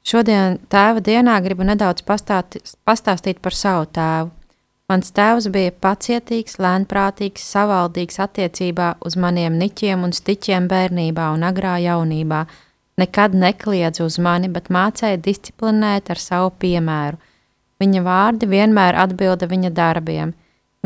[0.06, 4.30] Šodien tēva dienā gribu nedaudz pastāti, pastāstīt par savu tēvu.
[4.86, 11.72] Mans tēvs bija pacietīgs, lēnprātīgs, savaldīgs attiecībā uz maniem niķiem un stiķiem bērnībā un agrā
[11.82, 12.44] jaunībā.
[13.02, 17.18] Nekad nekliedz uz mani, bet mācīja disciplinēt ar savu piemēru.
[17.82, 20.36] Viņa vārdi vienmēr atbilda viņa darbiem.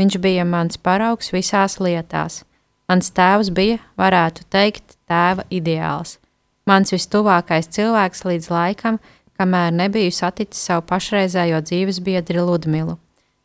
[0.01, 2.41] Viņš bija mans paraugs visās lietās.
[2.89, 6.17] Mans tēvs bija, varētu teikt, tēva ideāls.
[6.65, 8.97] Mans vistuvākais cilvēks līdz laikam,
[9.37, 12.97] kamēr nebiju saticis savu pašreizējo dzīves biedri Ludmilu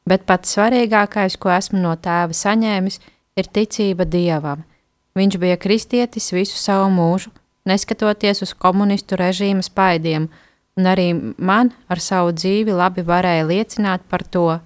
[0.09, 2.99] bet pats svarīgākais, ko esmu no tēva saņēmis,
[3.35, 4.63] ir ticība dievam.
[5.15, 7.31] Viņš bija kristietis visu savu mūžu,
[7.67, 10.27] neskatoties uz komunistu režīma spaidiem,
[10.75, 14.59] un arī man ar savu dzīvi labi varēja liecināt par to.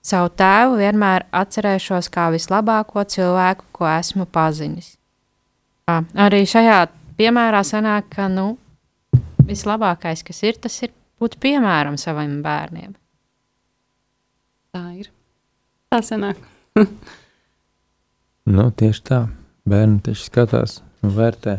[0.00, 4.94] Savu tēvu vienmēr atcerēšos kā vislabāko cilvēku, ko esmu pazinis.
[5.90, 6.78] Jā, arī šajā
[7.18, 8.54] piemērā sanāk, ka nu,
[9.44, 12.94] vislabākais, kas ir, tas ir būt piemēram saviem bērniem.
[14.74, 15.10] Tā ir.
[15.90, 16.40] Tā sanāk.
[18.50, 19.18] Nu, tieši tā.
[19.68, 21.52] Bērni taču skatās un vērtē.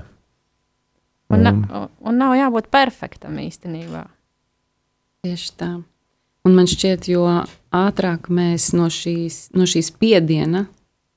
[1.31, 4.01] Un, Un- na, un nav jābūt perfektam īstenībā.
[5.23, 5.69] Tieši tā.
[6.43, 7.21] Un man šķiet, jo
[7.77, 10.65] ātrāk mēs no šīs, no šīs spiediena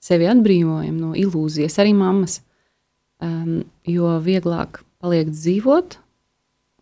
[0.05, 2.43] sevi atbrīvojam no ilūzijas, arī mammas,
[3.25, 5.97] um, jo vieglāk paliek dzīvot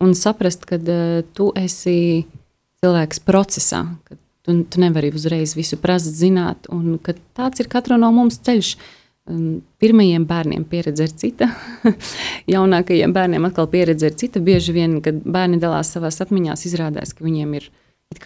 [0.03, 2.27] un saprast, ka uh, tu esi
[2.83, 6.99] cilvēks procesā, ka tu, tu nevari uzreiz visu prast, zināt, un
[7.37, 8.75] tāds ir katra no mums ceļš.
[9.79, 11.47] Pirmajiem bērniem pieredze ir cita,
[12.53, 14.41] jaunākajiem bērniem atkal pieredze ir cita.
[14.43, 17.69] Bieži vien, kad bērni dalās savās atmiņās, izrādās, ka viņiem ir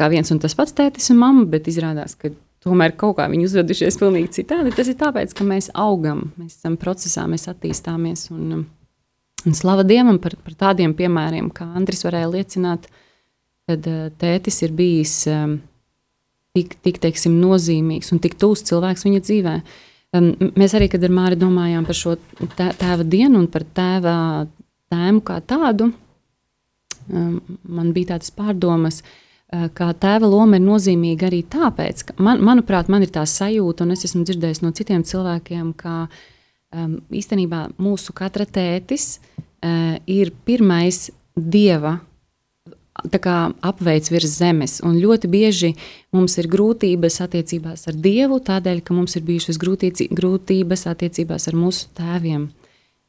[0.09, 2.31] viens un tas pats tētis un mamma, bet izrādās, ka
[2.65, 4.73] tomēr kaut kā viņi uzvedušies pilnīgi citādi.
[4.75, 8.27] Tas ir tāpēc, ka mēs augam, mēs esam procesā, mēs attīstāmies.
[8.33, 8.65] Un,
[9.45, 12.89] un slava Dievam par, par tādiem piemēriem, kā Andris varēja liecināt,
[13.69, 15.59] kad uh, tētis ir bijis um,
[16.57, 19.55] tik, tik teiksim, nozīmīgs un tik tūs cilvēks viņa dzīvē.
[20.17, 22.15] Um, mēs arī, kad ar Māri domājām par šo
[22.57, 24.17] tē- tēva dienu un par tēva
[24.91, 25.91] tēmu kā tādu,
[27.11, 32.41] um, man bija tādas pārdomas, uh, ka tēva loma ir nozīmīga arī tāpēc, ka, man,
[32.45, 37.67] manuprāt, man ir tā sajūta, un es esmu dzirdējis no citiem cilvēkiem, ka um, īstenībā
[37.77, 41.97] mūsu katra tētis uh, ir pirmais dieva
[43.21, 44.77] kā apveids virs zemes.
[44.85, 45.73] Un ļoti bieži
[46.15, 51.91] mums ir grūtības attiecībās ar Dievu, tādēļ, ka mums ir bijušas grūtības attiecībās ar mūsu
[51.97, 52.49] tēviem.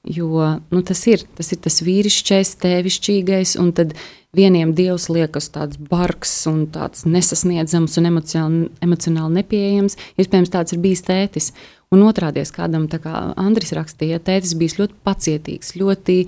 [0.09, 3.97] Jo nu, tas ir tas, ir tas vīrišķais, tēvišķīgais, un tad
[4.36, 9.99] vieniem dievs liekas tāds bargs un tāds nesasniedzams un emocionāli, emocionāli nepieejams.
[10.20, 11.51] Iespējams, tāds ir bijis tētis.
[11.93, 16.18] Un otrādi, kādam, kā Andris rakstīja, tētis bija ļoti pacietīgs, ļoti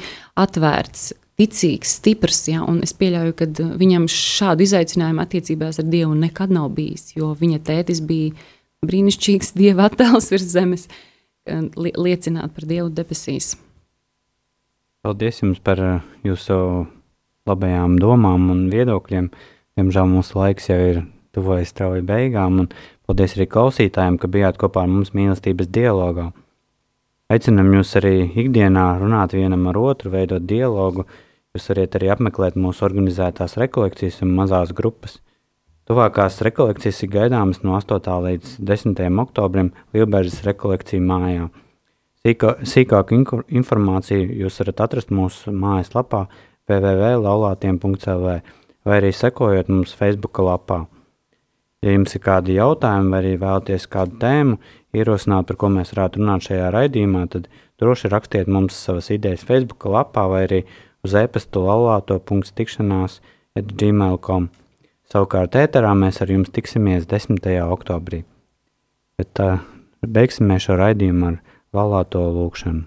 [0.40, 1.10] atvērts,
[1.40, 2.44] ticīgs, stiprs.
[2.50, 3.48] Ja, es pieļauju, ka
[3.80, 8.34] viņam šādu izaicinājumu attiecībās ar Dievu nekad nav bijis, jo viņa tētis bija
[8.86, 10.86] brīnišķīgs dieva attēls virs zemes,
[11.48, 13.54] li liecināt par Dievu debesīs.
[15.00, 16.54] Paldies jums par uh, jūsu
[17.48, 19.30] labajām domām un viedokļiem.
[19.78, 20.98] Diemžēl mūsu laiks jau ir
[21.32, 22.68] tuvojas strauji beigām, un
[23.08, 26.28] paldies arī klausītājiem, ka bijāt kopā ar mums mīlestības dialogā.
[27.30, 31.06] Aicinam jūs arī ikdienā runāt vienam ar otru, veidot dialogu.
[31.50, 35.16] Jūs varat arī apmeklēt mūsu organizētās rekolekcijas un mazās grupas.
[35.90, 38.04] Tuvākās rekolekcijas ir gaidāmas no 8.
[38.22, 39.00] līdz 10.
[39.18, 41.48] oktobrim Lielbērzes rekolekciju mājā.
[42.22, 46.20] Sīkā, sīkāku informāciju jūs varat atrast mūsu mājaslapā
[46.70, 48.22] www.laulātiem.cl
[48.86, 50.84] vai arī sekojot mums Facebook lapā.
[51.82, 54.60] Ja jums ir kādi jautājumi vai arī vēlaties kādu tēmu
[54.94, 57.50] ierosināt, par ko mēs varētu runāt šajā raidījumā, tad
[57.82, 60.62] droši rakstiet mums savas idejas Facebook lapā vai arī
[61.06, 63.20] uz e-pastu laulāto.tikšanās
[63.58, 64.48] at gmail.com.
[65.10, 67.40] Savukārt ēterā mēs ar jums tiksimies 10.
[67.66, 68.22] oktobrī.
[69.18, 69.58] Bet uh,
[70.06, 71.40] beigsim šo raidījumu ar
[71.74, 72.84] laulāto lūkšanu.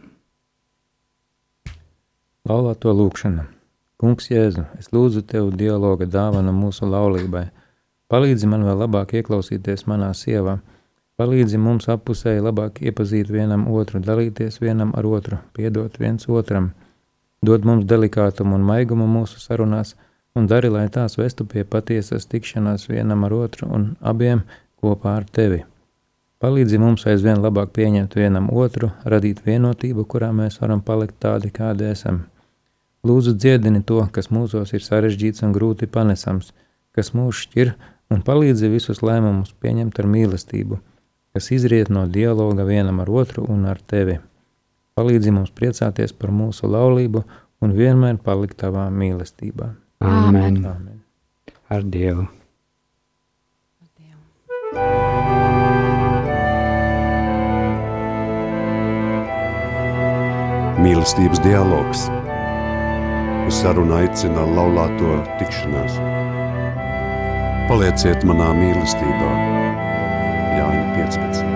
[2.49, 3.45] Laulāto lūkšana.
[4.03, 7.45] Kungs, Jēzu, es lūdzu tev dialoga dāvanu mūsu laulībai.
[8.11, 10.57] Palīdzi man vēl labāk ieklausīties manā sievā.
[11.19, 16.73] Palīdzi mums appusēji labāk iepazīt vienam otru, dalīties vienam ar otru, piedot viens otram.
[17.43, 19.97] Dod mums delikātumu un maigumu mūsu sarunās,
[20.35, 24.45] un dari, lai tās vestu pie patiesas tikšanās vienam ar otru un abiem
[24.79, 25.65] kopā ar tevi.
[26.43, 31.87] Palīdzi mums aizvien labāk pieņemt vienam otru, radīt vienotību, kurā mēs varam palikt tādi, kādi
[31.91, 32.25] esam.
[33.03, 36.53] Lūdzu, dziedini to, kas mūsos ir sarežģīts un grūti panesams,
[36.95, 37.75] kas mūs šķir,
[38.11, 40.79] un palīdzi visus lēmumus pieņemt ar mīlestību,
[41.35, 44.21] kas izriet no dialoga vienam ar otru un ar tevi.
[44.93, 47.23] Palīdzi mums priecāties par mūsu laulību
[47.65, 49.71] un vienmēr palikt tavā mīlestībā.
[50.05, 50.59] Amen.
[50.69, 51.01] Amen.
[51.73, 52.27] Ar Dievu!
[60.83, 62.05] Mīlestības dialogs.
[63.47, 65.97] Uz sarunu aicina laulāto tikšanās.
[67.71, 69.33] Palieciet manā mīlestībā,
[70.59, 71.52] Jāņa 15.